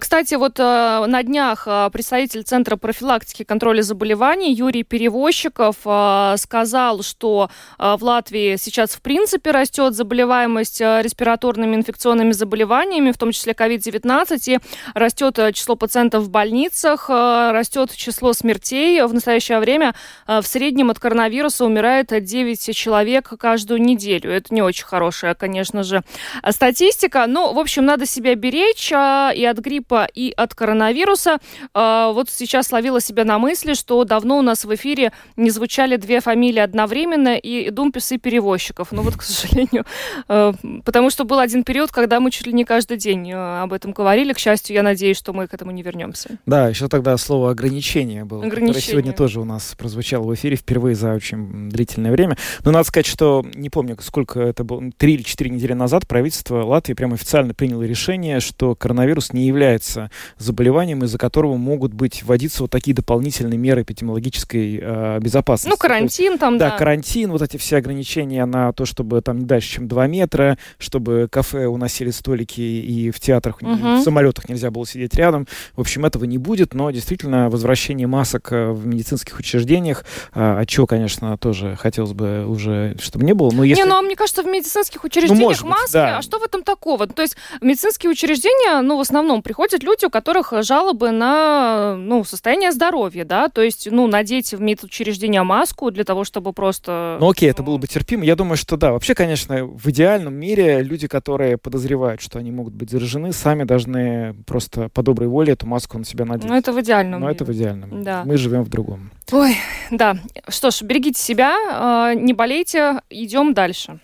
Кстати, 0.00 0.34
вот 0.34 0.58
э, 0.58 1.04
на 1.06 1.22
днях 1.22 1.68
представитель 1.92 2.42
Центра 2.42 2.76
профилактики 2.76 3.42
и 3.42 3.44
контроля 3.44 3.82
заболеваний 3.82 4.54
Юрий 4.54 4.82
перевозчиков 4.82 5.76
э, 5.84 6.34
сказал, 6.38 6.55
что 7.02 7.50
э, 7.78 7.96
в 7.98 8.02
Латвии 8.02 8.56
сейчас 8.56 8.90
в 8.90 9.02
принципе 9.02 9.50
растет 9.50 9.94
заболеваемость 9.94 10.80
э, 10.80 11.00
респираторными 11.02 11.76
инфекционными 11.76 12.32
заболеваниями, 12.32 13.12
в 13.12 13.18
том 13.18 13.32
числе 13.32 13.52
COVID-19, 13.52 14.38
и 14.46 14.58
растет 14.94 15.38
число 15.54 15.76
пациентов 15.76 16.24
в 16.24 16.30
больницах, 16.30 17.08
растет 17.08 17.94
число 17.94 18.32
смертей. 18.32 19.02
В 19.02 19.12
настоящее 19.12 19.58
время 19.58 19.94
в 20.26 20.42
среднем 20.42 20.90
от 20.90 20.98
коронавируса 20.98 21.64
умирает 21.64 22.12
9 22.24 22.74
человек 22.74 23.32
каждую 23.38 23.82
неделю. 23.82 24.30
Это 24.30 24.54
не 24.54 24.62
очень 24.62 24.84
хорошая, 24.84 25.34
конечно 25.34 25.82
же, 25.82 26.02
статистика. 26.50 27.26
Но, 27.26 27.52
в 27.52 27.58
общем, 27.58 27.84
надо 27.84 28.06
себя 28.06 28.34
беречь 28.34 28.90
и 28.90 29.44
от 29.44 29.58
гриппа, 29.58 30.08
и 30.12 30.32
от 30.36 30.54
коронавируса. 30.54 31.38
Вот 31.74 32.30
сейчас 32.30 32.72
ловила 32.72 33.00
себя 33.00 33.24
на 33.24 33.38
мысли, 33.38 33.74
что 33.74 34.04
давно 34.04 34.38
у 34.38 34.42
нас 34.42 34.64
в 34.64 34.74
эфире 34.74 35.12
не 35.36 35.50
звучали 35.50 35.96
две 35.96 36.20
фамилии 36.20 36.35
одновременно, 36.58 37.36
и 37.36 37.70
Думпис, 37.70 38.12
и 38.12 38.18
Перевозчиков. 38.18 38.92
Ну 38.92 39.02
вот, 39.02 39.16
к 39.16 39.22
сожалению, 39.22 39.84
э, 40.28 40.52
потому 40.84 41.10
что 41.10 41.24
был 41.24 41.38
один 41.38 41.64
период, 41.64 41.90
когда 41.90 42.20
мы 42.20 42.30
чуть 42.30 42.46
ли 42.46 42.52
не 42.52 42.64
каждый 42.64 42.96
день 42.96 43.30
э, 43.30 43.62
об 43.62 43.72
этом 43.72 43.92
говорили. 43.92 44.32
К 44.32 44.38
счастью, 44.38 44.74
я 44.74 44.82
надеюсь, 44.82 45.16
что 45.16 45.32
мы 45.32 45.46
к 45.46 45.54
этому 45.54 45.70
не 45.70 45.82
вернемся. 45.82 46.38
Да, 46.46 46.68
еще 46.68 46.88
тогда 46.88 47.16
слово 47.16 47.50
ограничение 47.50 48.24
было, 48.24 48.40
ограничение. 48.40 48.74
которое 48.74 48.92
сегодня 48.92 49.12
тоже 49.12 49.40
у 49.40 49.44
нас 49.44 49.74
прозвучало 49.76 50.24
в 50.24 50.34
эфире 50.34 50.56
впервые 50.56 50.94
за 50.94 51.14
очень 51.14 51.70
длительное 51.70 52.12
время. 52.12 52.36
Но 52.64 52.70
надо 52.70 52.84
сказать, 52.84 53.06
что 53.06 53.44
не 53.54 53.70
помню, 53.70 53.96
сколько 54.00 54.40
это 54.40 54.64
было, 54.64 54.82
три 54.96 55.14
или 55.14 55.22
четыре 55.22 55.50
недели 55.50 55.72
назад 55.72 56.06
правительство 56.06 56.64
Латвии 56.64 56.94
прямо 56.94 57.14
официально 57.14 57.54
приняло 57.54 57.82
решение, 57.82 58.40
что 58.40 58.74
коронавирус 58.74 59.32
не 59.32 59.46
является 59.46 60.10
заболеванием, 60.38 61.04
из-за 61.04 61.18
которого 61.18 61.56
могут 61.56 61.94
быть 61.94 62.22
вводиться 62.22 62.62
вот 62.62 62.70
такие 62.70 62.94
дополнительные 62.94 63.58
меры 63.58 63.82
эпидемиологической 63.82 64.80
э, 64.82 65.18
безопасности. 65.20 65.70
Ну, 65.70 65.76
карантин 65.76 66.25
там, 66.38 66.58
да. 66.58 66.70
Да, 66.70 66.76
карантин, 66.76 67.30
вот 67.30 67.42
эти 67.42 67.56
все 67.56 67.76
ограничения 67.76 68.44
на 68.44 68.72
то, 68.72 68.84
чтобы 68.84 69.20
там 69.22 69.38
не 69.38 69.44
дальше, 69.44 69.74
чем 69.74 69.88
2 69.88 70.06
метра, 70.06 70.58
чтобы 70.78 71.28
кафе 71.30 71.66
уносили 71.66 72.10
столики 72.10 72.60
и 72.60 73.10
в 73.10 73.20
театрах, 73.20 73.58
угу. 73.62 73.96
в 73.96 74.02
самолетах 74.02 74.48
нельзя 74.48 74.70
было 74.70 74.86
сидеть 74.86 75.14
рядом. 75.14 75.46
В 75.74 75.80
общем, 75.80 76.04
этого 76.04 76.24
не 76.24 76.38
будет, 76.38 76.74
но 76.74 76.90
действительно 76.90 77.48
возвращение 77.50 78.06
масок 78.06 78.52
э, 78.52 78.70
в 78.70 78.86
медицинских 78.86 79.38
учреждениях, 79.38 80.04
а, 80.32 80.64
чего, 80.66 80.86
конечно, 80.86 81.36
тоже 81.38 81.76
хотелось 81.76 82.12
бы 82.12 82.46
уже, 82.46 82.96
чтобы 83.00 83.24
не 83.24 83.32
было. 83.32 83.50
Но 83.50 83.64
если... 83.64 83.82
Не, 83.82 83.88
ну, 83.88 83.96
а 83.96 84.02
мне 84.02 84.16
кажется, 84.16 84.42
в 84.42 84.46
медицинских 84.46 85.02
ну, 85.02 85.06
учреждениях 85.06 85.62
ну, 85.62 85.68
маски, 85.68 85.92
да. 85.92 86.18
а 86.18 86.22
что 86.22 86.38
в 86.38 86.42
этом 86.42 86.62
такого? 86.62 87.06
То 87.06 87.22
есть 87.22 87.36
в 87.60 87.64
медицинские 87.64 88.10
учреждения, 88.10 88.80
ну, 88.82 88.96
в 88.96 89.00
основном 89.00 89.42
приходят 89.42 89.82
люди, 89.82 90.04
у 90.06 90.10
которых 90.10 90.52
жалобы 90.62 91.10
на, 91.10 91.96
ну, 91.96 92.24
состояние 92.24 92.72
здоровья, 92.72 93.24
да, 93.24 93.48
то 93.48 93.62
есть, 93.62 93.88
ну, 93.90 94.06
надеть 94.06 94.52
в 94.52 94.60
медучреждения 94.60 95.42
маску 95.42 95.90
для 95.90 96.04
того, 96.04 96.15
чтобы 96.24 96.52
просто... 96.52 97.18
Ну 97.20 97.30
окей, 97.30 97.50
это 97.50 97.62
было 97.62 97.76
бы 97.78 97.86
терпимо. 97.86 98.24
Я 98.24 98.36
думаю, 98.36 98.56
что 98.56 98.76
да. 98.76 98.92
Вообще, 98.92 99.14
конечно, 99.14 99.64
в 99.64 99.86
идеальном 99.90 100.34
мире 100.34 100.82
люди, 100.82 101.06
которые 101.08 101.58
подозревают, 101.58 102.20
что 102.20 102.38
они 102.38 102.50
могут 102.50 102.74
быть 102.74 102.90
заражены, 102.90 103.32
сами 103.32 103.64
должны 103.64 104.34
просто 104.46 104.88
по 104.90 105.02
доброй 105.02 105.28
воле 105.28 105.52
эту 105.52 105.66
маску 105.66 105.98
на 105.98 106.04
себя 106.04 106.24
надеть. 106.24 106.48
Ну 106.48 106.56
это 106.56 106.72
в 106.72 106.80
идеальном 106.80 107.20
Но 107.20 107.26
мире. 107.26 107.36
это 107.36 107.44
в 107.44 107.52
идеальном. 107.52 108.02
Да. 108.02 108.22
Мы 108.24 108.36
живем 108.36 108.62
в 108.62 108.68
другом. 108.68 109.10
Ой, 109.32 109.56
да. 109.90 110.16
Что 110.48 110.70
ж, 110.70 110.82
берегите 110.82 111.20
себя, 111.20 111.54
а, 111.72 112.14
не 112.14 112.32
болейте, 112.32 113.00
идем 113.10 113.54
дальше. 113.54 113.98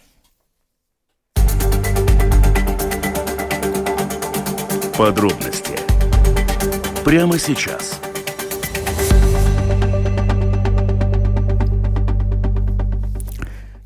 Подробности 4.97 5.75
прямо 7.05 7.39
сейчас. 7.39 8.01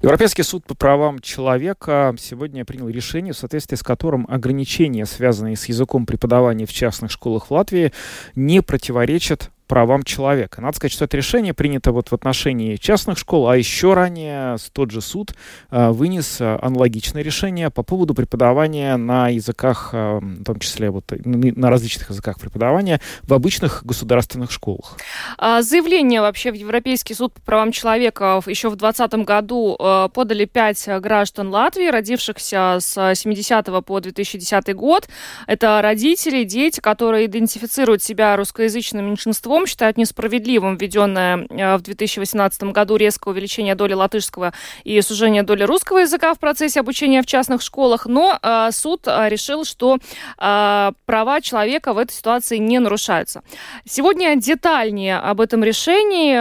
Европейский 0.07 0.45
суд 0.45 0.65
по 0.65 0.77
правам 0.77 1.19
человека 1.19 2.15
сегодня 2.17 2.65
принял 2.65 2.89
решение, 2.89 3.33
в 3.33 3.37
соответствии 3.37 3.75
с 3.75 3.83
которым 3.83 4.25
ограничения, 4.31 5.05
связанные 5.05 5.57
с 5.57 5.65
языком 5.65 6.07
преподавания 6.07 6.65
в 6.65 6.73
частных 6.73 7.11
школах 7.11 7.49
в 7.49 7.51
Латвии, 7.51 7.93
не 8.37 8.63
противоречат 8.63 9.51
правам 9.67 10.03
человека. 10.03 10.61
Надо 10.61 10.77
сказать, 10.77 10.93
что 10.93 11.05
это 11.05 11.17
решение 11.17 11.55
принято 11.55 11.93
вот 11.93 12.09
в 12.09 12.13
отношении 12.13 12.77
частных 12.77 13.19
школ, 13.19 13.49
а 13.49 13.57
еще 13.57 13.95
ранее 13.95 14.57
тот 14.73 14.91
же 14.91 15.01
суд 15.01 15.35
э, 15.71 15.91
вынес 15.91 16.41
э, 16.41 16.59
аналогичное 16.61 17.23
решение 17.23 17.71
по 17.71 17.83
поводу 17.83 18.15
преподавания 18.15 18.97
на 18.97 19.29
языках, 19.29 19.91
э, 19.93 20.19
в 20.21 20.45
том 20.45 20.59
числе 20.61 20.91
вот 20.91 21.05
на 21.25 21.71
различных 21.71 22.11
языках 22.11 22.39
преподавания 22.39 23.01
в 23.23 23.33
обычных 23.33 23.85
государственных 23.85 24.51
школах. 24.51 24.97
А 25.39 25.63
заявление 25.63 26.21
вообще 26.21 26.51
в 26.51 26.55
Европейский 26.55 27.15
суд 27.15 27.33
по 27.33 27.41
правам 27.41 27.73
человека 27.73 28.43
еще 28.47 28.69
в 28.69 28.77
2020 28.77 29.27
году 29.27 29.77
подали 30.13 30.45
пять 30.45 30.87
граждан 31.01 31.49
Латвии, 31.49 31.89
родившихся 31.89 32.79
с 32.81 33.15
70 33.15 33.85
по 33.85 34.01
2010 34.01 34.75
год. 34.75 35.09
Это 35.47 35.81
родители, 35.83 36.45
дети, 36.45 36.81
которые 36.81 37.27
идентифицируют 37.27 38.03
себя 38.03 38.37
русскоязычным 38.37 39.07
меньшинством, 39.07 39.56
считают 39.65 39.97
несправедливым 39.97 40.77
введенное 40.77 41.47
э, 41.49 41.77
в 41.77 41.83
2018 41.83 42.65
году 42.65 42.97
резкое 42.97 43.31
увеличение 43.31 43.75
доли 43.75 43.95
латышского 43.95 44.53
и 44.85 45.01
сужение 45.01 45.43
доли 45.43 45.63
русского 45.63 45.99
языка 45.99 46.35
в 46.35 46.39
процессе 46.39 46.81
обучения 46.81 47.23
в 47.23 47.27
частных 47.27 47.63
школах. 47.63 48.07
Но 48.07 48.39
э, 48.43 48.69
суд 48.73 49.07
э, 49.07 49.29
решил, 49.29 49.65
что 49.65 49.99
права 50.37 51.41
человека 51.41 51.93
в 51.93 51.99
этой 51.99 52.13
ситуации 52.13 52.59
не 52.59 52.79
нарушаются. 52.79 53.43
Сегодня 53.85 54.37
детальнее 54.37 55.19
об 55.19 55.41
этом 55.41 55.63
решении 55.65 56.37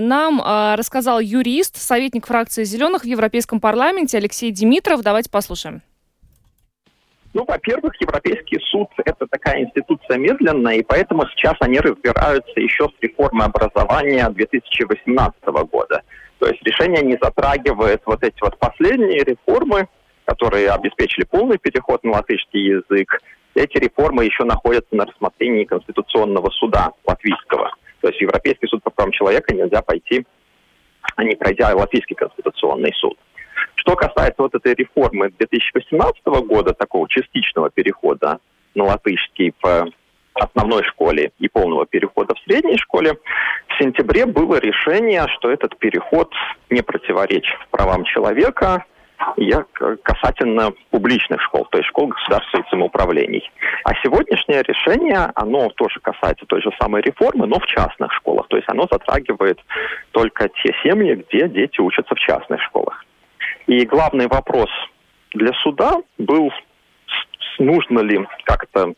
нам 0.00 0.40
рассказал 0.76 1.20
юрист, 1.20 1.80
советник 1.80 2.26
фракции 2.26 2.64
«Зеленых» 2.64 3.02
в 3.02 3.06
Европейском 3.06 3.60
парламенте 3.60 4.18
Алексей 4.18 4.50
Димитров. 4.50 5.02
Давайте 5.02 5.30
послушаем. 5.30 5.82
Ну, 7.32 7.44
во-первых, 7.46 7.94
Европейский 8.00 8.58
суд– 8.70 8.88
это 9.04 9.26
такая 9.28 9.60
институция 9.62 10.18
медленная, 10.18 10.76
и 10.76 10.82
поэтому 10.82 11.26
сейчас 11.28 11.54
они 11.60 11.78
разбираются 11.78 12.58
еще 12.58 12.88
с 12.88 13.02
реформой 13.02 13.46
образования 13.46 14.28
2018 14.28 15.44
года. 15.70 16.02
То 16.40 16.48
есть 16.48 16.60
решение 16.62 17.02
не 17.02 17.16
затрагивает 17.22 18.02
вот 18.04 18.24
эти 18.24 18.40
вот 18.40 18.58
последние 18.58 19.22
реформы, 19.22 19.88
которые 20.24 20.70
обеспечили 20.70 21.24
полный 21.24 21.58
переход 21.58 22.02
на 22.02 22.12
латышский 22.12 22.80
язык. 22.80 23.20
Эти 23.54 23.78
реформы 23.78 24.24
еще 24.24 24.44
находятся 24.44 24.96
на 24.96 25.06
рассмотрении 25.06 25.64
Конституционного 25.64 26.50
суда 26.50 26.92
латвийского. 27.06 27.70
То 28.00 28.08
есть 28.08 28.20
Европейский 28.20 28.66
суд 28.66 28.82
по 28.82 28.90
правам 28.90 29.12
человека 29.12 29.54
нельзя 29.54 29.82
пойти, 29.82 30.26
а 31.14 31.22
не 31.22 31.36
пройдя 31.36 31.74
Латвийский 31.74 32.16
Конституционный 32.16 32.92
суд. 32.94 33.18
Что 33.74 33.96
касается 33.96 34.42
вот 34.42 34.54
этой 34.54 34.74
реформы 34.74 35.30
2018 35.38 36.24
года, 36.46 36.72
такого 36.72 37.08
частичного 37.08 37.70
перехода 37.70 38.38
на 38.74 38.84
латышский 38.84 39.52
в 39.62 39.90
основной 40.34 40.84
школе 40.84 41.32
и 41.38 41.48
полного 41.48 41.86
перехода 41.86 42.34
в 42.34 42.40
средней 42.40 42.78
школе, 42.78 43.14
в 43.68 43.82
сентябре 43.82 44.26
было 44.26 44.56
решение, 44.60 45.26
что 45.36 45.50
этот 45.50 45.76
переход 45.78 46.32
не 46.70 46.82
противоречит 46.82 47.58
правам 47.70 48.04
человека, 48.04 48.84
я 49.36 49.64
касательно 50.02 50.72
публичных 50.90 51.40
школ, 51.42 51.66
то 51.70 51.78
есть 51.78 51.88
школ 51.90 52.08
государственных 52.08 52.68
самоуправлений. 52.68 53.50
А 53.84 53.94
сегодняшнее 54.02 54.62
решение, 54.62 55.30
оно 55.34 55.68
тоже 55.70 56.00
касается 56.00 56.46
той 56.46 56.62
же 56.62 56.70
самой 56.80 57.02
реформы, 57.02 57.46
но 57.46 57.58
в 57.58 57.66
частных 57.66 58.12
школах. 58.14 58.48
То 58.48 58.56
есть 58.56 58.68
оно 58.68 58.88
затрагивает 58.90 59.58
только 60.12 60.48
те 60.48 60.74
семьи, 60.82 61.14
где 61.14 61.48
дети 61.48 61.80
учатся 61.80 62.14
в 62.14 62.18
частных 62.18 62.62
школах. 62.62 63.04
И 63.70 63.86
главный 63.86 64.26
вопрос 64.26 64.68
для 65.32 65.52
суда 65.62 65.92
был, 66.18 66.50
нужно 67.60 68.00
ли 68.00 68.26
как-то 68.42 68.94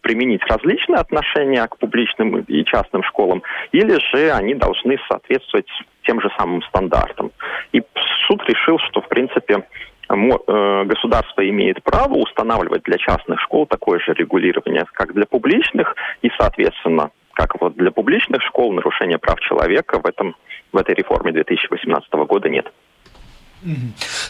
применить 0.00 0.44
различные 0.46 0.98
отношения 0.98 1.66
к 1.66 1.76
публичным 1.76 2.38
и 2.42 2.64
частным 2.64 3.02
школам, 3.02 3.42
или 3.72 3.98
же 4.12 4.30
они 4.30 4.54
должны 4.54 4.96
соответствовать 5.08 5.66
тем 6.04 6.20
же 6.20 6.30
самым 6.38 6.62
стандартам. 6.62 7.32
И 7.72 7.82
суд 8.28 8.48
решил, 8.48 8.78
что, 8.78 9.00
в 9.00 9.08
принципе, 9.08 9.66
э, 10.08 10.84
государство 10.84 11.48
имеет 11.48 11.82
право 11.82 12.14
устанавливать 12.14 12.84
для 12.84 12.98
частных 12.98 13.40
школ 13.40 13.66
такое 13.66 13.98
же 13.98 14.14
регулирование, 14.14 14.84
как 14.92 15.14
для 15.14 15.26
публичных, 15.26 15.96
и, 16.22 16.30
соответственно, 16.38 17.10
как 17.32 17.60
вот 17.60 17.74
для 17.74 17.90
публичных 17.90 18.40
школ 18.42 18.72
нарушения 18.72 19.18
прав 19.18 19.40
человека 19.40 19.98
в, 19.98 20.06
этом, 20.06 20.36
в 20.70 20.76
этой 20.76 20.94
реформе 20.94 21.32
2018 21.32 22.12
года 22.12 22.48
нет. 22.48 22.70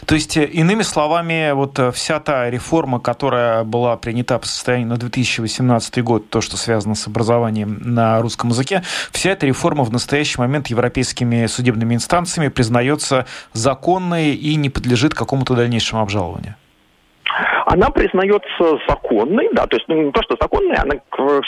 То 0.05 0.15
есть, 0.15 0.37
э, 0.37 0.45
иными 0.45 0.83
словами, 0.83 1.51
вот 1.53 1.79
э, 1.79 1.91
вся 1.91 2.19
та 2.19 2.49
реформа, 2.49 2.99
которая 2.99 3.63
была 3.63 3.97
принята 3.97 4.37
по 4.39 4.47
состоянию 4.47 4.87
на 4.87 4.97
2018 4.97 6.03
год, 6.03 6.29
то, 6.29 6.41
что 6.41 6.57
связано 6.57 6.95
с 6.95 7.07
образованием 7.07 7.79
на 7.81 8.19
русском 8.21 8.49
языке, 8.49 8.83
вся 9.11 9.31
эта 9.31 9.45
реформа 9.45 9.83
в 9.83 9.91
настоящий 9.91 10.39
момент 10.39 10.67
европейскими 10.67 11.47
судебными 11.47 11.95
инстанциями 11.95 12.49
признается 12.49 13.25
законной 13.53 14.33
и 14.35 14.55
не 14.55 14.69
подлежит 14.69 15.13
какому-то 15.13 15.55
дальнейшему 15.55 16.01
обжалованию 16.01 16.55
она 17.65 17.89
признается 17.89 18.79
законной, 18.87 19.49
да, 19.53 19.67
то 19.67 19.77
есть 19.77 19.87
ну, 19.87 20.01
не 20.01 20.11
то, 20.11 20.21
что 20.23 20.37
законной, 20.39 20.75
она, 20.75 20.95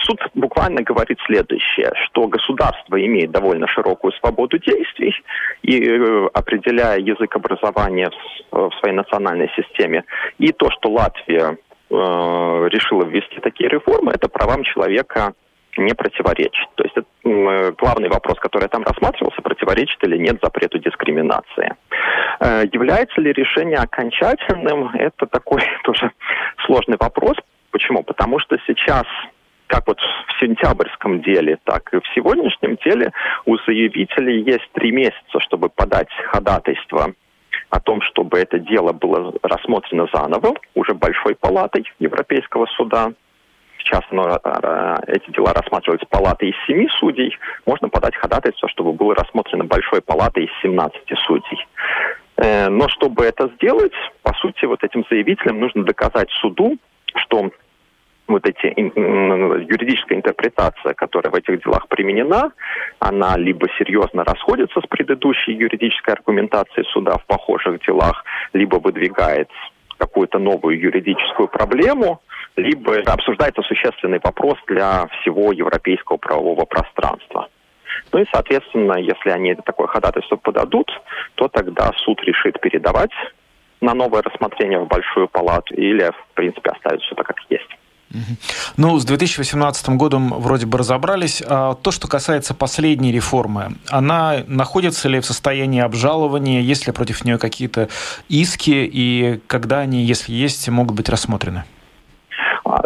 суд 0.03 0.19
буквально 0.33 0.81
говорит 0.81 1.17
следующее, 1.25 1.91
что 2.05 2.27
государство 2.27 3.03
имеет 3.03 3.31
довольно 3.31 3.67
широкую 3.67 4.13
свободу 4.13 4.57
действий 4.57 5.13
и 5.61 5.83
э, 5.83 6.27
определяя 6.33 6.99
язык 6.99 7.35
образования 7.35 8.09
в, 8.51 8.69
в 8.69 8.75
своей 8.79 8.95
национальной 8.95 9.49
системе, 9.55 10.03
и 10.37 10.51
то, 10.51 10.69
что 10.71 10.89
Латвия 10.91 11.57
э, 11.89 11.93
решила 11.93 13.03
ввести 13.05 13.39
такие 13.41 13.69
реформы, 13.69 14.11
это 14.11 14.29
правам 14.29 14.63
человека 14.63 15.33
не 15.77 15.93
противоречит. 15.93 16.67
То 16.75 16.83
есть 16.83 16.97
это, 16.97 17.07
э, 17.23 17.71
главный 17.77 18.09
вопрос, 18.09 18.39
который 18.39 18.69
там 18.69 18.83
рассматривался, 18.83 19.41
противоречит 19.41 20.03
или 20.03 20.17
нет 20.17 20.37
запрету 20.41 20.79
дискриминации. 20.79 21.75
Э, 22.39 22.63
является 22.71 23.21
ли 23.21 23.33
решение 23.33 23.77
окончательным? 23.77 24.89
Это 24.95 25.25
такой 25.25 25.61
тоже 25.83 26.11
сложный 26.65 26.97
вопрос. 26.99 27.35
Почему? 27.71 28.03
Потому 28.03 28.39
что 28.39 28.57
сейчас 28.67 29.05
как 29.67 29.87
вот 29.87 29.99
в 29.99 30.39
сентябрьском 30.39 31.21
деле, 31.21 31.57
так 31.63 31.91
и 31.91 31.97
в 31.97 32.03
сегодняшнем 32.13 32.77
деле 32.85 33.11
у 33.45 33.57
заявителей 33.65 34.43
есть 34.43 34.69
три 34.73 34.91
месяца, 34.91 35.39
чтобы 35.39 35.69
подать 35.69 36.07
ходатайство 36.31 37.13
о 37.69 37.79
том, 37.79 38.01
чтобы 38.01 38.39
это 38.39 38.59
дело 38.59 38.93
было 38.93 39.33
рассмотрено 39.41 40.07
заново, 40.13 40.55
уже 40.75 40.93
большой 40.93 41.35
палатой 41.35 41.85
Европейского 41.99 42.67
суда. 42.77 43.11
Сейчас 43.85 44.01
оно, 44.09 44.39
э, 44.43 44.95
эти 45.07 45.29
дела 45.31 45.53
рассматриваются 45.53 46.07
палатой 46.09 46.49
из 46.49 46.55
семи 46.65 46.89
судей. 46.99 47.37
Можно 47.67 47.87
подать 47.87 48.15
ходатайство, 48.15 48.67
чтобы 48.67 48.93
было 48.93 49.13
рассмотрено 49.13 49.63
большой 49.63 50.01
палатой 50.01 50.45
из 50.45 50.49
17 50.63 51.01
судей. 51.27 51.67
Э, 52.37 52.67
но 52.69 52.89
чтобы 52.89 53.23
это 53.25 53.47
сделать, 53.55 53.93
по 54.23 54.33
сути, 54.33 54.65
вот 54.65 54.83
этим 54.83 55.05
заявителям 55.09 55.59
нужно 55.59 55.83
доказать 55.83 56.29
суду, 56.41 56.77
что 57.15 57.51
вот 58.27 58.43
эти 58.47 58.73
юридическая 58.75 60.17
интерпретация, 60.17 60.95
которая 60.95 61.31
в 61.31 61.35
этих 61.35 61.63
делах 61.63 61.87
применена, 61.87 62.51
она 62.97 63.37
либо 63.37 63.67
серьезно 63.77 64.23
расходится 64.23 64.81
с 64.81 64.87
предыдущей 64.87 65.53
юридической 65.53 66.15
аргументацией 66.15 66.87
суда 66.91 67.19
в 67.19 67.25
похожих 67.27 67.85
делах, 67.85 68.25
либо 68.53 68.77
выдвигает 68.77 69.49
какую-то 69.97 70.39
новую 70.39 70.79
юридическую 70.79 71.47
проблему, 71.47 72.21
либо 72.55 72.99
обсуждается 73.05 73.61
существенный 73.63 74.19
вопрос 74.23 74.57
для 74.67 75.07
всего 75.07 75.51
европейского 75.51 76.17
правового 76.17 76.65
пространства. 76.65 77.47
Ну 78.11 78.19
и, 78.19 78.25
соответственно, 78.31 78.97
если 78.97 79.29
они 79.29 79.55
такое 79.55 79.87
ходатайство 79.87 80.35
подадут, 80.35 80.89
то 81.35 81.47
тогда 81.47 81.91
суд 82.03 82.21
решит 82.23 82.59
передавать 82.59 83.11
на 83.81 83.93
новое 83.93 84.21
рассмотрение 84.21 84.79
в 84.79 84.87
Большую 84.87 85.27
палату 85.27 85.73
или, 85.73 86.11
в 86.11 86.33
принципе, 86.33 86.71
оставить 86.71 87.01
все 87.03 87.15
так, 87.15 87.27
как 87.27 87.37
есть. 87.49 87.69
Ну, 88.77 88.97
с 88.99 89.05
2018 89.05 89.89
годом 89.89 90.29
вроде 90.29 90.65
бы 90.65 90.77
разобрались. 90.77 91.41
А 91.45 91.73
то, 91.73 91.91
что 91.91 92.07
касается 92.07 92.53
последней 92.53 93.11
реформы, 93.11 93.75
она 93.89 94.37
находится 94.47 95.09
ли 95.09 95.19
в 95.19 95.25
состоянии 95.25 95.81
обжалования, 95.81 96.61
есть 96.61 96.87
ли 96.87 96.93
против 96.93 97.25
нее 97.25 97.37
какие-то 97.37 97.89
иски, 98.29 98.89
и 98.91 99.39
когда 99.47 99.79
они, 99.79 100.03
если 100.03 100.31
есть, 100.33 100.67
могут 100.69 100.95
быть 100.95 101.09
рассмотрены? 101.09 101.63
А, 102.63 102.81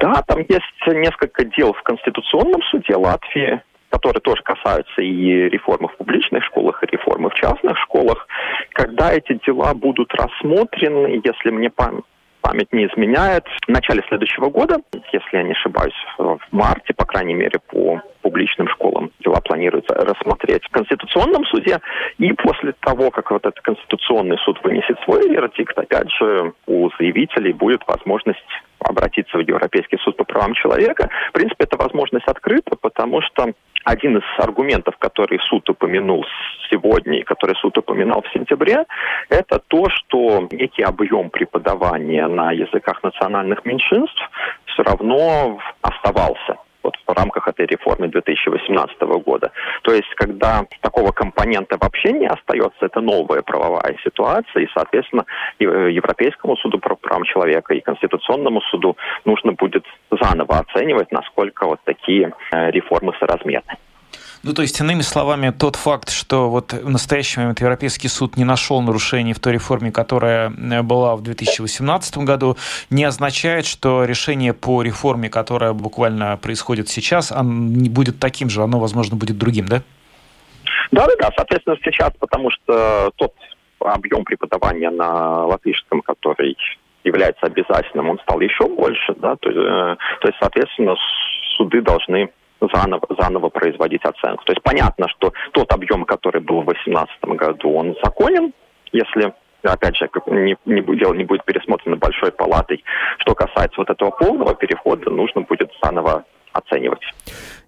да, 0.00 0.22
там 0.26 0.38
есть 0.48 0.64
несколько 0.86 1.44
дел 1.44 1.72
в 1.72 1.82
Конституционном 1.82 2.62
суде 2.70 2.96
Латвии, 2.96 3.62
которые 3.90 4.20
тоже 4.20 4.42
касаются 4.42 5.02
и 5.02 5.48
реформы 5.50 5.88
в 5.88 5.96
публичных 5.96 6.44
школах, 6.44 6.82
и 6.82 6.86
реформы 6.86 7.30
в 7.30 7.34
частных 7.34 7.78
школах. 7.78 8.26
Когда 8.72 9.12
эти 9.12 9.38
дела 9.46 9.74
будут 9.74 10.12
рассмотрены, 10.14 11.20
если 11.22 11.50
мне 11.50 11.70
память 11.70 12.04
не 12.72 12.86
изменяет, 12.86 13.44
в 13.66 13.68
начале 13.68 14.02
следующего 14.08 14.50
года, 14.50 14.78
если 15.12 15.36
я 15.36 15.42
не 15.42 15.52
ошибаюсь, 15.52 15.94
в 16.18 16.38
марте, 16.50 16.94
по 16.94 17.04
крайней 17.04 17.34
мере, 17.34 17.58
по 17.68 18.00
публичным 18.22 18.68
школам 18.68 19.10
дела 19.20 19.40
планируется 19.40 19.94
рассмотреть 19.94 20.64
в 20.64 20.70
Конституционном 20.70 21.44
суде. 21.46 21.80
И 22.18 22.32
после 22.32 22.72
того, 22.80 23.10
как 23.10 23.30
вот 23.30 23.44
этот 23.44 23.60
Конституционный 23.60 24.38
суд 24.38 24.58
вынесет 24.62 24.98
свой 25.04 25.28
вердикт, 25.28 25.76
опять 25.78 26.10
же, 26.12 26.52
у 26.66 26.90
заявителей 26.98 27.52
будет 27.52 27.82
возможность 27.86 28.38
обратиться 28.78 29.38
в 29.38 29.40
Европейский 29.40 29.98
суд 29.98 30.16
по 30.16 30.24
правам 30.24 30.54
человека. 30.54 31.08
В 31.30 31.32
принципе, 31.32 31.64
эта 31.64 31.76
возможность 31.76 32.26
открыта, 32.26 32.76
потому 32.80 33.22
что 33.22 33.52
один 33.84 34.18
из 34.18 34.24
аргументов, 34.38 34.96
который 34.98 35.38
суд 35.48 35.68
упомянул 35.68 36.24
сегодня 36.70 37.20
и 37.20 37.22
который 37.22 37.56
суд 37.56 37.76
упоминал 37.78 38.22
в 38.22 38.32
сентябре, 38.32 38.84
это 39.28 39.60
то, 39.68 39.88
что 39.90 40.48
некий 40.50 40.82
объем 40.82 41.30
преподавания 41.30 42.26
на 42.26 42.52
языках 42.52 43.02
национальных 43.02 43.64
меньшинств 43.64 44.30
все 44.66 44.82
равно 44.82 45.58
оставался 45.82 46.56
вот 46.82 46.96
в 47.06 47.12
рамках 47.12 47.48
этой 47.48 47.66
реформы 47.66 48.08
2018 48.08 49.00
года. 49.24 49.52
То 49.82 49.92
есть, 49.92 50.08
когда 50.16 50.66
такого 50.80 51.12
компонента 51.12 51.76
вообще 51.80 52.12
не 52.12 52.26
остается, 52.26 52.86
это 52.86 53.00
новая 53.00 53.42
правовая 53.42 53.96
ситуация, 54.04 54.64
и, 54.64 54.68
соответственно, 54.74 55.24
Европейскому 55.58 56.56
суду 56.56 56.78
по 56.78 56.94
правам 56.96 57.24
человека 57.24 57.74
и 57.74 57.80
Конституционному 57.80 58.60
суду 58.62 58.96
нужно 59.24 59.52
будет 59.52 59.84
заново 60.10 60.58
оценивать, 60.58 61.10
насколько 61.12 61.66
вот 61.66 61.80
такие 61.84 62.32
э, 62.50 62.70
реформы 62.70 63.12
соразмерны. 63.18 63.76
Ну, 64.44 64.54
то 64.54 64.62
есть, 64.62 64.80
иными 64.80 65.02
словами, 65.02 65.50
тот 65.50 65.76
факт, 65.76 66.10
что 66.10 66.50
вот 66.50 66.72
в 66.72 66.90
настоящий 66.90 67.38
момент 67.38 67.60
Европейский 67.60 68.08
суд 68.08 68.36
не 68.36 68.42
нашел 68.42 68.82
нарушений 68.82 69.34
в 69.34 69.38
той 69.38 69.52
реформе, 69.52 69.92
которая 69.92 70.50
э, 70.50 70.82
была 70.82 71.14
в 71.14 71.22
2018 71.22 72.18
году, 72.18 72.56
не 72.90 73.04
означает, 73.04 73.66
что 73.66 74.04
решение 74.04 74.52
по 74.52 74.82
реформе, 74.82 75.28
которая 75.30 75.72
буквально 75.74 76.36
происходит 76.38 76.88
сейчас, 76.88 77.32
не 77.40 77.88
будет 77.88 78.18
таким 78.18 78.50
же, 78.50 78.62
оно, 78.62 78.80
возможно, 78.80 79.16
будет 79.16 79.38
другим, 79.38 79.66
да? 79.66 79.82
Да, 80.90 81.06
да, 81.06 81.12
да, 81.20 81.30
соответственно, 81.36 81.76
сейчас, 81.84 82.10
потому 82.18 82.50
что 82.50 83.12
тот 83.16 83.34
объем 83.78 84.24
преподавания 84.24 84.90
на 84.90 85.46
латышском, 85.46 86.02
который 86.02 86.56
является 87.04 87.46
обязательным, 87.46 88.10
он 88.10 88.18
стал 88.20 88.40
еще 88.40 88.66
больше, 88.66 89.14
да, 89.18 89.36
то, 89.36 89.50
э, 89.50 89.96
то 90.20 90.28
есть, 90.28 90.38
соответственно, 90.40 90.96
суды 91.56 91.80
должны 91.80 92.30
заново, 92.72 93.06
заново 93.18 93.48
производить 93.48 94.04
оценку. 94.04 94.44
То 94.44 94.52
есть 94.52 94.62
понятно, 94.62 95.08
что 95.08 95.32
тот 95.52 95.72
объем, 95.72 96.04
который 96.04 96.40
был 96.40 96.62
в 96.62 96.66
2018 96.66 97.24
году, 97.36 97.74
он 97.74 97.96
законен, 98.02 98.52
если 98.92 99.32
опять 99.62 99.96
же, 99.96 100.08
не, 100.26 100.56
не, 100.64 100.82
дело 100.96 101.14
не 101.14 101.24
будет 101.24 101.44
пересмотрено 101.44 101.96
большой 101.96 102.32
палатой. 102.32 102.82
Что 103.18 103.34
касается 103.34 103.80
вот 103.80 103.90
этого 103.90 104.10
полного 104.10 104.54
перехода, 104.54 105.10
нужно 105.10 105.42
будет 105.42 105.70
заново 105.82 106.24
оценивать. 106.52 107.02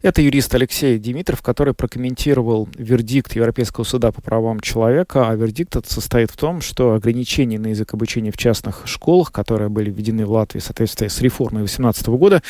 Это 0.04 0.20
юрист 0.20 0.54
Алексей 0.54 0.98
Димитров, 0.98 1.40
который 1.40 1.72
прокомментировал 1.72 2.68
вердикт 2.76 3.34
Европейского 3.36 3.84
суда 3.84 4.12
по 4.12 4.20
правам 4.20 4.60
человека. 4.60 5.30
А 5.30 5.34
вердикт 5.34 5.76
этот 5.76 5.90
состоит 5.90 6.30
в 6.30 6.36
том, 6.36 6.60
что 6.60 6.92
ограничения 6.92 7.58
на 7.58 7.68
язык 7.68 7.94
обучения 7.94 8.30
в 8.30 8.36
частных 8.36 8.82
школах, 8.84 9.32
которые 9.32 9.70
были 9.70 9.90
введены 9.90 10.26
в 10.26 10.32
Латвии 10.32 10.60
в 10.60 10.62
соответствии 10.62 11.08
с 11.08 11.22
реформой 11.22 11.60
2018 11.60 12.06
года, 12.08 12.42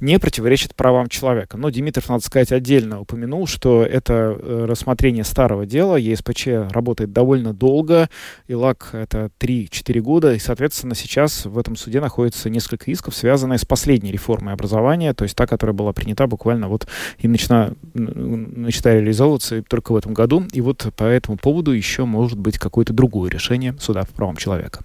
не 0.00 0.18
противоречат 0.18 0.74
правам 0.74 1.08
человека. 1.08 1.58
Но 1.58 1.68
Димитров, 1.68 2.08
надо 2.08 2.24
сказать, 2.24 2.50
отдельно 2.50 3.00
упомянул, 3.00 3.46
что 3.46 3.82
это 3.82 4.34
э, 4.38 4.64
рассмотрение 4.66 5.24
старого 5.24 5.66
дела. 5.66 5.96
ЕСПЧ 5.96 6.70
работает 6.70 7.12
довольно 7.12 7.52
долго. 7.52 8.08
ИЛАК— 8.48 8.88
это 8.92 9.30
3-4 9.38 10.00
года. 10.00 10.32
И, 10.32 10.38
соответственно, 10.38 10.94
сейчас 10.94 11.44
в 11.44 11.58
этом 11.58 11.76
суде 11.76 12.00
находится 12.00 12.48
несколько 12.48 12.90
исков, 12.90 13.14
связанных 13.14 13.60
с 13.60 13.66
последней 13.66 14.12
реформой 14.12 14.54
образования, 14.54 15.12
то 15.12 15.24
есть 15.24 15.36
та, 15.36 15.46
которая 15.46 15.74
была 15.74 15.81
принята 15.90 16.28
буквально 16.28 16.68
вот 16.68 16.86
и 17.18 17.26
начала, 17.26 17.72
начала 17.94 18.94
реализовываться 18.94 19.62
только 19.62 19.90
в 19.90 19.96
этом 19.96 20.14
году. 20.14 20.44
И 20.52 20.60
вот 20.60 20.86
по 20.96 21.02
этому 21.02 21.36
поводу 21.36 21.72
еще 21.72 22.04
может 22.04 22.38
быть 22.38 22.58
какое-то 22.58 22.92
другое 22.92 23.28
решение 23.28 23.74
суда 23.80 24.04
по 24.04 24.12
правам 24.12 24.36
человека. 24.36 24.84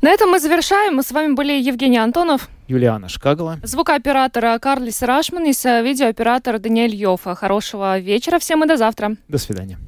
На 0.00 0.10
этом 0.10 0.30
мы 0.30 0.40
завершаем. 0.40 0.96
Мы 0.96 1.04
с 1.04 1.12
вами 1.12 1.34
были 1.34 1.52
Евгений 1.52 1.98
Антонов. 1.98 2.48
Юлиана 2.66 3.08
Шкагала. 3.08 3.58
Звукооператор 3.62 4.58
Карлис 4.58 5.02
Рашманис, 5.02 5.64
видеооператор 5.64 6.58
Даниэль 6.58 6.96
Йофа. 6.96 7.34
Хорошего 7.36 7.98
вечера 7.98 8.38
всем 8.40 8.64
и 8.64 8.66
до 8.66 8.76
завтра. 8.76 9.16
До 9.28 9.38
свидания. 9.38 9.78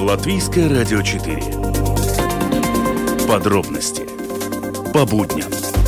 Латвийское 0.00 0.68
радио 0.68 1.02
4. 1.02 1.42
Подробности 3.28 4.02
по 4.96 5.04
будням. 5.04 5.85